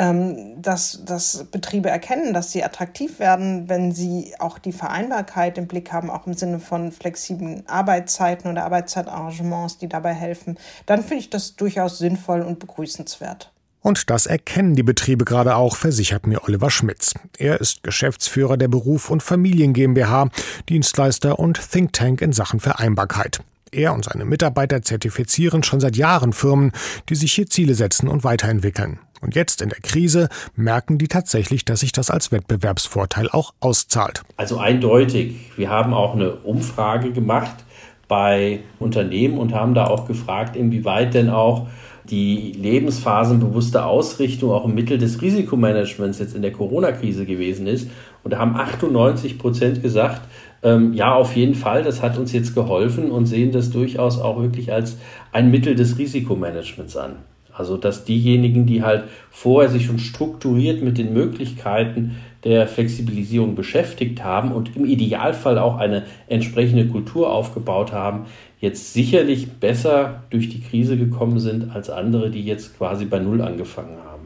ähm, 0.00 0.62
dass, 0.62 1.04
dass 1.04 1.44
Betriebe 1.44 1.90
erkennen, 1.90 2.32
dass 2.32 2.50
sie 2.50 2.64
attraktiv 2.64 3.18
werden, 3.18 3.68
wenn 3.68 3.92
sie 3.92 4.32
auch 4.38 4.58
die 4.58 4.72
Vereinbarkeit 4.72 5.58
im 5.58 5.66
Blick 5.66 5.92
haben, 5.92 6.08
auch 6.08 6.26
im 6.26 6.32
Sinne 6.32 6.58
von 6.58 6.90
flexiblen 6.90 7.68
Arbeitszeiten 7.68 8.50
oder 8.50 8.64
Arbeitszeitarrangements, 8.64 9.76
die 9.76 9.90
dabei 9.90 10.14
helfen, 10.14 10.56
dann 10.86 11.02
finde 11.02 11.18
ich 11.18 11.28
das 11.28 11.54
durchaus 11.54 11.98
sinnvoll 11.98 12.40
und 12.40 12.60
begrüßenswert. 12.60 13.52
Und 13.82 14.08
das 14.08 14.24
erkennen 14.24 14.74
die 14.74 14.82
Betriebe 14.82 15.26
gerade 15.26 15.54
auch, 15.54 15.76
versichert 15.76 16.26
mir 16.26 16.44
Oliver 16.44 16.70
Schmitz. 16.70 17.12
Er 17.36 17.60
ist 17.60 17.82
Geschäftsführer 17.82 18.56
der 18.56 18.68
Beruf 18.68 19.10
und 19.10 19.22
Familien 19.22 19.74
GmbH, 19.74 20.30
Dienstleister 20.70 21.38
und 21.38 21.60
Think 21.70 21.92
Tank 21.92 22.22
in 22.22 22.32
Sachen 22.32 22.60
Vereinbarkeit. 22.60 23.40
Er 23.72 23.94
und 23.94 24.04
seine 24.04 24.24
Mitarbeiter 24.24 24.82
zertifizieren 24.82 25.62
schon 25.62 25.80
seit 25.80 25.96
Jahren 25.96 26.32
Firmen, 26.32 26.72
die 27.08 27.14
sich 27.14 27.32
hier 27.32 27.46
Ziele 27.46 27.74
setzen 27.74 28.08
und 28.08 28.24
weiterentwickeln. 28.24 28.98
Und 29.20 29.34
jetzt 29.34 29.60
in 29.60 29.68
der 29.68 29.80
Krise 29.80 30.28
merken 30.56 30.98
die 30.98 31.08
tatsächlich, 31.08 31.64
dass 31.64 31.80
sich 31.80 31.92
das 31.92 32.10
als 32.10 32.32
Wettbewerbsvorteil 32.32 33.28
auch 33.28 33.52
auszahlt. 33.60 34.22
Also 34.36 34.58
eindeutig. 34.58 35.36
Wir 35.56 35.68
haben 35.68 35.92
auch 35.92 36.14
eine 36.14 36.32
Umfrage 36.36 37.12
gemacht 37.12 37.64
bei 38.08 38.60
Unternehmen 38.78 39.38
und 39.38 39.54
haben 39.54 39.74
da 39.74 39.86
auch 39.86 40.06
gefragt, 40.06 40.56
inwieweit 40.56 41.14
denn 41.14 41.30
auch 41.30 41.68
die 42.10 42.52
lebensphasenbewusste 42.52 43.84
Ausrichtung 43.84 44.50
auch 44.50 44.64
ein 44.64 44.74
Mittel 44.74 44.98
des 44.98 45.22
Risikomanagements 45.22 46.18
jetzt 46.18 46.34
in 46.34 46.42
der 46.42 46.52
Corona-Krise 46.52 47.24
gewesen 47.24 47.66
ist. 47.66 47.88
Und 48.24 48.32
da 48.32 48.38
haben 48.38 48.56
98 48.56 49.38
Prozent 49.38 49.82
gesagt, 49.82 50.22
ähm, 50.62 50.92
ja, 50.92 51.14
auf 51.14 51.36
jeden 51.36 51.54
Fall, 51.54 51.82
das 51.82 52.02
hat 52.02 52.18
uns 52.18 52.32
jetzt 52.32 52.54
geholfen 52.54 53.10
und 53.10 53.26
sehen 53.26 53.52
das 53.52 53.70
durchaus 53.70 54.18
auch 54.18 54.40
wirklich 54.40 54.72
als 54.72 54.98
ein 55.32 55.50
Mittel 55.50 55.74
des 55.74 55.98
Risikomanagements 55.98 56.96
an. 56.96 57.16
Also, 57.52 57.76
dass 57.76 58.04
diejenigen, 58.04 58.66
die 58.66 58.82
halt 58.82 59.04
vorher 59.30 59.70
sich 59.70 59.86
schon 59.86 59.98
strukturiert 59.98 60.82
mit 60.82 60.98
den 60.98 61.12
Möglichkeiten 61.12 62.16
der 62.44 62.66
Flexibilisierung 62.66 63.54
beschäftigt 63.54 64.24
haben 64.24 64.52
und 64.52 64.76
im 64.76 64.86
Idealfall 64.86 65.58
auch 65.58 65.76
eine 65.76 66.04
entsprechende 66.26 66.86
Kultur 66.86 67.30
aufgebaut 67.30 67.92
haben, 67.92 68.26
jetzt 68.60 68.94
sicherlich 68.94 69.52
besser 69.52 70.22
durch 70.30 70.48
die 70.48 70.60
Krise 70.60 70.96
gekommen 70.96 71.38
sind 71.38 71.74
als 71.74 71.90
andere, 71.90 72.30
die 72.30 72.44
jetzt 72.44 72.78
quasi 72.78 73.04
bei 73.04 73.18
Null 73.18 73.42
angefangen 73.42 73.98
haben. 74.06 74.19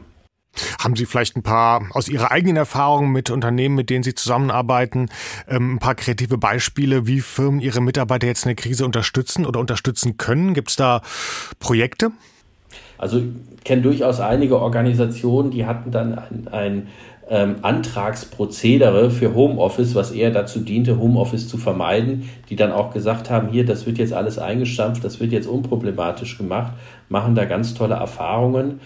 Haben 0.79 0.95
Sie 0.95 1.05
vielleicht 1.05 1.35
ein 1.35 1.43
paar 1.43 1.87
aus 1.91 2.07
Ihrer 2.07 2.31
eigenen 2.31 2.57
Erfahrung 2.57 3.11
mit 3.11 3.29
Unternehmen, 3.29 3.75
mit 3.75 3.89
denen 3.89 4.03
Sie 4.03 4.15
zusammenarbeiten, 4.15 5.09
ähm, 5.47 5.75
ein 5.75 5.79
paar 5.79 5.95
kreative 5.95 6.37
Beispiele, 6.37 7.07
wie 7.07 7.21
Firmen 7.21 7.59
ihre 7.59 7.81
Mitarbeiter 7.81 8.27
jetzt 8.27 8.45
in 8.45 8.49
der 8.49 8.55
Krise 8.55 8.85
unterstützen 8.85 9.45
oder 9.45 9.59
unterstützen 9.59 10.17
können? 10.17 10.53
Gibt 10.53 10.69
es 10.69 10.75
da 10.75 11.01
Projekte? 11.59 12.11
Also 12.97 13.19
ich 13.19 13.63
kenne 13.63 13.81
durchaus 13.81 14.19
einige 14.19 14.59
Organisationen, 14.59 15.51
die 15.51 15.65
hatten 15.65 15.91
dann 15.91 16.17
ein, 16.17 16.47
ein 16.51 16.87
ähm, 17.29 17.55
Antragsprozedere 17.61 19.09
für 19.09 19.33
Homeoffice, 19.33 19.95
was 19.95 20.11
eher 20.11 20.31
dazu 20.31 20.59
diente, 20.59 20.99
Homeoffice 20.99 21.47
zu 21.47 21.57
vermeiden, 21.57 22.29
die 22.49 22.55
dann 22.55 22.71
auch 22.71 22.93
gesagt 22.93 23.29
haben, 23.29 23.49
hier, 23.49 23.65
das 23.65 23.85
wird 23.85 23.97
jetzt 23.97 24.13
alles 24.13 24.37
eingestampft, 24.37 25.03
das 25.03 25.19
wird 25.19 25.31
jetzt 25.31 25.47
unproblematisch 25.47 26.37
gemacht, 26.37 26.73
machen 27.09 27.35
da 27.35 27.45
ganz 27.45 27.73
tolle 27.73 27.95
Erfahrungen. 27.95 28.79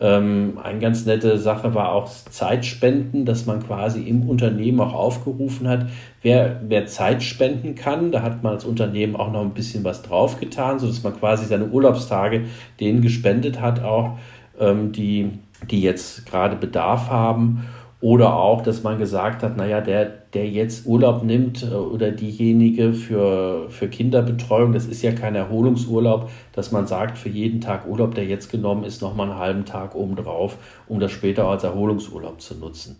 Ähm, 0.00 0.58
eine 0.62 0.78
ganz 0.78 1.04
nette 1.04 1.36
Sache 1.36 1.74
war 1.74 1.92
auch 1.92 2.08
Zeitspenden, 2.08 3.26
dass 3.26 3.44
man 3.44 3.62
quasi 3.62 4.02
im 4.02 4.28
Unternehmen 4.28 4.80
auch 4.80 4.94
aufgerufen 4.94 5.68
hat, 5.68 5.88
wer, 6.22 6.60
wer 6.66 6.86
Zeit 6.86 7.22
spenden 7.22 7.74
kann. 7.74 8.10
Da 8.10 8.22
hat 8.22 8.42
man 8.42 8.54
als 8.54 8.64
Unternehmen 8.64 9.14
auch 9.14 9.30
noch 9.30 9.42
ein 9.42 9.52
bisschen 9.52 9.84
was 9.84 10.00
draufgetan, 10.00 10.78
sodass 10.78 11.02
man 11.02 11.18
quasi 11.18 11.44
seine 11.44 11.66
Urlaubstage 11.66 12.46
denen 12.80 13.02
gespendet 13.02 13.60
hat, 13.60 13.82
auch 13.82 14.18
ähm, 14.58 14.92
die, 14.92 15.32
die 15.70 15.82
jetzt 15.82 16.24
gerade 16.24 16.56
Bedarf 16.56 17.10
haben. 17.10 17.66
Oder 18.00 18.34
auch, 18.34 18.62
dass 18.62 18.82
man 18.82 18.98
gesagt 18.98 19.42
hat, 19.42 19.58
naja, 19.58 19.82
der, 19.82 20.06
der 20.06 20.48
jetzt 20.48 20.86
Urlaub 20.86 21.22
nimmt 21.22 21.62
äh, 21.62 21.74
oder 21.74 22.10
diejenige 22.10 22.94
für, 22.94 23.68
für 23.68 23.88
Kinderbetreuung, 23.88 24.72
das 24.72 24.86
ist 24.86 25.02
ja 25.02 25.12
kein 25.12 25.34
Erholungsurlaub, 25.34 26.30
dass 26.52 26.72
man 26.72 26.86
sagt, 26.86 27.18
für 27.18 27.28
jeden 27.28 27.60
Tag 27.60 27.86
Urlaub, 27.86 28.14
der 28.14 28.24
jetzt 28.24 28.50
genommen 28.50 28.84
ist, 28.84 29.02
nochmal 29.02 29.30
einen 29.30 29.38
halben 29.38 29.64
Tag 29.66 29.94
obendrauf, 29.94 30.56
um 30.88 30.98
das 30.98 31.12
später 31.12 31.46
als 31.46 31.62
Erholungsurlaub 31.62 32.40
zu 32.40 32.54
nutzen. 32.54 32.96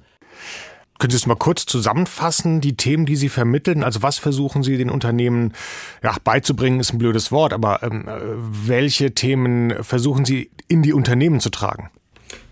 Können 0.99 1.13
Sie 1.13 1.17
es 1.17 1.27
mal 1.27 1.35
kurz 1.35 1.65
zusammenfassen, 1.65 2.61
die 2.61 2.77
Themen, 2.77 3.07
die 3.07 3.17
Sie 3.17 3.31
vermitteln? 3.31 3.83
Also 3.83 4.03
was 4.03 4.19
versuchen 4.19 4.63
Sie 4.63 4.77
den 4.77 4.91
Unternehmen 4.91 5.55
ja, 6.03 6.15
beizubringen, 6.23 6.79
ist 6.79 6.93
ein 6.93 6.99
blödes 6.99 7.33
Wort, 7.33 7.55
aber 7.55 7.83
ähm, 7.83 8.07
äh, 8.07 8.21
welche 8.69 9.15
Themen 9.15 9.83
versuchen 9.83 10.27
Sie 10.27 10.51
in 10.69 10.83
die 10.83 10.93
Unternehmen 10.93 11.41
zu 11.41 11.49
tragen? 11.49 11.89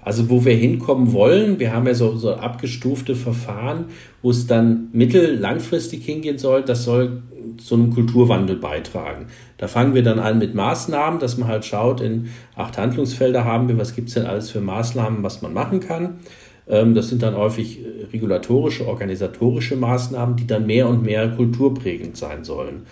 Also 0.08 0.30
wo 0.30 0.42
wir 0.42 0.54
hinkommen 0.54 1.12
wollen, 1.12 1.58
wir 1.58 1.74
haben 1.74 1.86
ja 1.86 1.92
so, 1.92 2.16
so 2.16 2.32
abgestufte 2.32 3.14
Verfahren, 3.14 3.88
wo 4.22 4.30
es 4.30 4.46
dann 4.46 4.88
mittel-, 4.92 5.36
langfristig 5.36 6.02
hingehen 6.02 6.38
soll, 6.38 6.62
das 6.62 6.84
soll 6.84 7.24
zu 7.58 7.74
einem 7.74 7.92
Kulturwandel 7.92 8.56
beitragen. 8.56 9.26
Da 9.58 9.68
fangen 9.68 9.92
wir 9.92 10.02
dann 10.02 10.18
an 10.18 10.38
mit 10.38 10.54
Maßnahmen, 10.54 11.20
dass 11.20 11.36
man 11.36 11.46
halt 11.46 11.66
schaut, 11.66 12.00
in 12.00 12.30
acht 12.56 12.78
Handlungsfelder 12.78 13.44
haben 13.44 13.68
wir, 13.68 13.76
was 13.76 13.94
gibt 13.94 14.08
es 14.08 14.14
denn 14.14 14.24
alles 14.24 14.50
für 14.50 14.62
Maßnahmen, 14.62 15.22
was 15.22 15.42
man 15.42 15.52
machen 15.52 15.80
kann. 15.80 16.20
Ähm, 16.68 16.94
das 16.94 17.10
sind 17.10 17.22
dann 17.22 17.36
häufig 17.36 17.80
äh, 17.80 18.06
regulatorische, 18.10 18.88
organisatorische 18.88 19.76
Maßnahmen, 19.76 20.36
die 20.36 20.46
dann 20.46 20.64
mehr 20.66 20.88
und 20.88 21.02
mehr 21.02 21.28
kulturprägend 21.28 22.16
sein 22.16 22.44
sollen. 22.44 22.86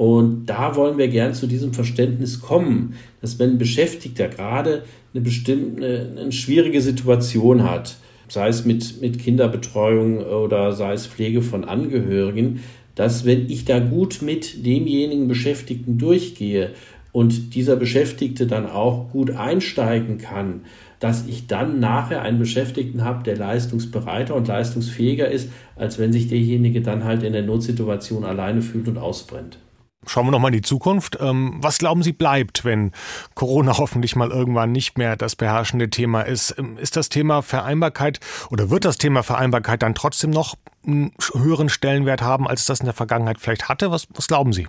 Und 0.00 0.46
da 0.46 0.76
wollen 0.76 0.96
wir 0.96 1.08
gern 1.08 1.34
zu 1.34 1.46
diesem 1.46 1.74
Verständnis 1.74 2.40
kommen, 2.40 2.94
dass 3.20 3.38
wenn 3.38 3.50
ein 3.50 3.58
Beschäftigter 3.58 4.28
gerade 4.28 4.84
eine 5.12 5.22
bestimmte, 5.22 6.14
eine 6.18 6.32
schwierige 6.32 6.80
Situation 6.80 7.64
hat, 7.64 7.98
sei 8.26 8.48
es 8.48 8.64
mit, 8.64 9.02
mit 9.02 9.18
Kinderbetreuung 9.18 10.20
oder 10.24 10.72
sei 10.72 10.94
es 10.94 11.06
Pflege 11.06 11.42
von 11.42 11.66
Angehörigen, 11.66 12.60
dass 12.94 13.26
wenn 13.26 13.50
ich 13.50 13.66
da 13.66 13.78
gut 13.78 14.22
mit 14.22 14.64
demjenigen 14.64 15.28
Beschäftigten 15.28 15.98
durchgehe 15.98 16.70
und 17.12 17.54
dieser 17.54 17.76
Beschäftigte 17.76 18.46
dann 18.46 18.64
auch 18.64 19.10
gut 19.10 19.32
einsteigen 19.32 20.16
kann, 20.16 20.62
dass 20.98 21.26
ich 21.26 21.46
dann 21.46 21.78
nachher 21.78 22.22
einen 22.22 22.38
Beschäftigten 22.38 23.04
habe, 23.04 23.22
der 23.22 23.36
leistungsbereiter 23.36 24.34
und 24.34 24.48
leistungsfähiger 24.48 25.30
ist, 25.30 25.50
als 25.76 25.98
wenn 25.98 26.10
sich 26.10 26.28
derjenige 26.28 26.80
dann 26.80 27.04
halt 27.04 27.22
in 27.22 27.34
der 27.34 27.42
Notsituation 27.42 28.24
alleine 28.24 28.62
fühlt 28.62 28.88
und 28.88 28.96
ausbrennt. 28.96 29.58
Schauen 30.06 30.26
wir 30.26 30.30
nochmal 30.30 30.50
in 30.50 30.62
die 30.62 30.66
Zukunft. 30.66 31.18
Ähm, 31.20 31.58
was 31.60 31.78
glauben 31.78 32.02
Sie 32.02 32.12
bleibt, 32.12 32.64
wenn 32.64 32.92
Corona 33.34 33.76
hoffentlich 33.78 34.16
mal 34.16 34.30
irgendwann 34.30 34.72
nicht 34.72 34.96
mehr 34.96 35.16
das 35.16 35.36
beherrschende 35.36 35.90
Thema 35.90 36.22
ist? 36.22 36.54
Ähm, 36.58 36.78
ist 36.78 36.96
das 36.96 37.10
Thema 37.10 37.42
Vereinbarkeit 37.42 38.18
oder 38.50 38.70
wird 38.70 38.84
das 38.84 38.96
Thema 38.96 39.22
Vereinbarkeit 39.22 39.82
dann 39.82 39.94
trotzdem 39.94 40.30
noch 40.30 40.56
einen 40.86 41.12
höheren 41.34 41.68
Stellenwert 41.68 42.22
haben, 42.22 42.48
als 42.48 42.64
das 42.64 42.80
in 42.80 42.86
der 42.86 42.94
Vergangenheit 42.94 43.40
vielleicht 43.40 43.68
hatte? 43.68 43.90
Was, 43.90 44.06
was 44.14 44.26
glauben 44.26 44.54
Sie? 44.54 44.68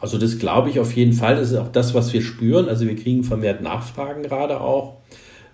Also 0.00 0.18
das 0.18 0.38
glaube 0.38 0.68
ich 0.68 0.80
auf 0.80 0.92
jeden 0.94 1.14
Fall. 1.14 1.36
Das 1.36 1.50
ist 1.50 1.56
auch 1.56 1.72
das, 1.72 1.94
was 1.94 2.12
wir 2.12 2.22
spüren. 2.22 2.68
Also 2.68 2.86
wir 2.86 2.96
kriegen 2.96 3.24
vermehrt 3.24 3.62
Nachfragen 3.62 4.22
gerade 4.22 4.60
auch. 4.60 4.98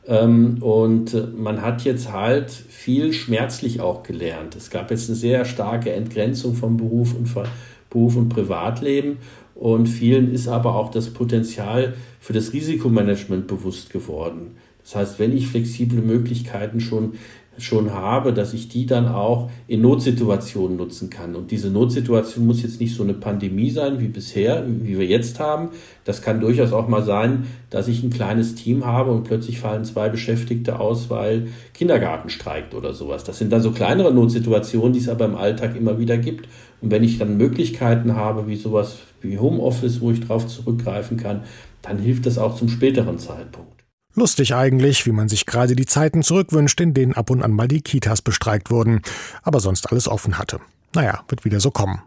Ähm, 0.08 0.61
und 0.61 1.38
man 1.38 1.62
hat 1.62 1.82
jetzt 1.82 2.12
halt 2.12 2.50
viel 2.50 3.12
schmerzlich 3.12 3.80
auch 3.80 4.02
gelernt. 4.02 4.56
Es 4.56 4.70
gab 4.70 4.90
jetzt 4.90 5.08
eine 5.08 5.16
sehr 5.16 5.44
starke 5.44 5.92
Entgrenzung 5.92 6.54
vom 6.54 6.78
Beruf 6.78 7.14
und 7.14 7.26
von 7.26 7.44
Beruf 7.90 8.16
und 8.16 8.29
Privatleben. 8.29 9.18
Und 9.55 9.87
vielen 9.87 10.33
ist 10.33 10.48
aber 10.48 10.77
auch 10.77 10.90
das 10.90 11.11
Potenzial 11.11 11.94
für 12.20 12.33
das 12.33 12.53
Risikomanagement 12.53 13.46
bewusst 13.46 13.90
geworden. 13.90 14.57
Das 14.83 14.94
heißt, 14.94 15.18
wenn 15.18 15.37
ich 15.37 15.48
flexible 15.48 16.01
Möglichkeiten 16.01 16.81
schon 16.81 17.14
schon 17.59 17.92
habe, 17.92 18.33
dass 18.33 18.55
ich 18.55 18.68
die 18.68 18.87
dann 18.87 19.09
auch 19.09 19.51
in 19.66 19.83
Notsituationen 19.83 20.77
nutzen 20.77 21.11
kann. 21.11 21.35
Und 21.35 21.51
diese 21.51 21.70
Notsituation 21.70 22.46
muss 22.46 22.62
jetzt 22.62 22.81
nicht 22.81 22.94
so 22.94 23.03
eine 23.03 23.14
Pandemie 23.14 23.70
sein 23.70 24.01
wie 24.01 24.09
bisher, 24.09 24.64
wie 24.66 24.98
wir 24.98 25.07
jetzt 25.07 25.40
haben. 25.40 25.70
Das 26.05 26.22
kann 26.22 26.40
durchaus 26.40 26.72
auch 26.72 26.88
mal 26.88 27.03
sein, 27.03 27.46
dass 27.70 27.88
ich 27.88 28.03
ein 28.03 28.11
kleines 28.11 28.55
Team 28.55 28.87
habe 28.87 29.11
und 29.11 29.24
plötzlich 29.24 29.59
fallen 29.59 29.85
zwei 29.85 30.09
Beschäftigte 30.09 30.79
aus, 30.79 31.11
weil 31.11 31.48
Kindergarten 31.74 32.31
streikt 32.31 32.74
oder 32.74 32.94
sowas. 32.94 33.24
Das 33.24 33.38
sind 33.38 33.53
dann 33.53 33.62
so 33.62 33.72
kleinere 33.72 34.12
Notsituationen, 34.14 34.92
die 34.92 35.01
es 35.01 35.09
aber 35.09 35.24
im 35.24 35.35
Alltag 35.35 35.77
immer 35.77 35.98
wieder 35.98 36.16
gibt. 36.16 36.48
Und 36.81 36.91
wenn 36.91 37.03
ich 37.03 37.19
dann 37.19 37.37
Möglichkeiten 37.37 38.14
habe, 38.14 38.47
wie 38.47 38.57
sowas 38.57 38.99
wie 39.21 39.38
Homeoffice, 39.38 40.01
wo 40.01 40.11
ich 40.11 40.21
drauf 40.21 40.47
zurückgreifen 40.47 41.17
kann, 41.17 41.43
dann 41.83 41.99
hilft 41.99 42.27
das 42.27 42.38
auch 42.38 42.57
zum 42.57 42.69
späteren 42.69 43.19
Zeitpunkt. 43.19 43.85
Lustig 44.14 44.55
eigentlich, 44.55 45.07
wie 45.07 45.12
man 45.12 45.29
sich 45.29 45.47
gerade 45.47 45.77
die 45.77 45.87
Zeiten 45.87 46.23
zurückwünscht, 46.23 46.81
in 46.81 46.95
denen 46.95 47.14
ab 47.14 47.31
und 47.31 47.43
an 47.43 47.53
mal 47.53 47.69
die 47.69 47.83
Kitas 47.83 48.23
bestreikt 48.23 48.71
wurden, 48.71 49.03
aber 49.43 49.61
sonst 49.61 49.91
alles 49.91 50.09
offen 50.09 50.38
hatte. 50.38 50.61
Naja, 50.95 51.23
wird 51.29 51.45
wieder 51.45 51.61
so 51.61 51.71
kommen. 51.71 52.03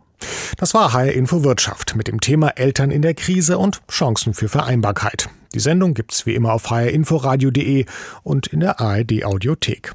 Das 0.57 0.73
war 0.73 0.93
HR 0.93 1.13
Info 1.13 1.43
Wirtschaft 1.43 1.95
mit 1.95 2.07
dem 2.07 2.19
Thema 2.19 2.49
Eltern 2.49 2.91
in 2.91 3.01
der 3.01 3.13
Krise 3.13 3.57
und 3.57 3.81
Chancen 3.89 4.33
für 4.33 4.49
Vereinbarkeit. 4.49 5.29
Die 5.53 5.59
Sendung 5.59 5.93
gibt's 5.93 6.25
wie 6.25 6.35
immer 6.35 6.53
auf 6.53 6.69
hrinforadio.de 6.69 7.85
und 8.23 8.47
in 8.47 8.59
der 8.59 8.79
ARD 8.79 9.23
Audiothek. 9.25 9.93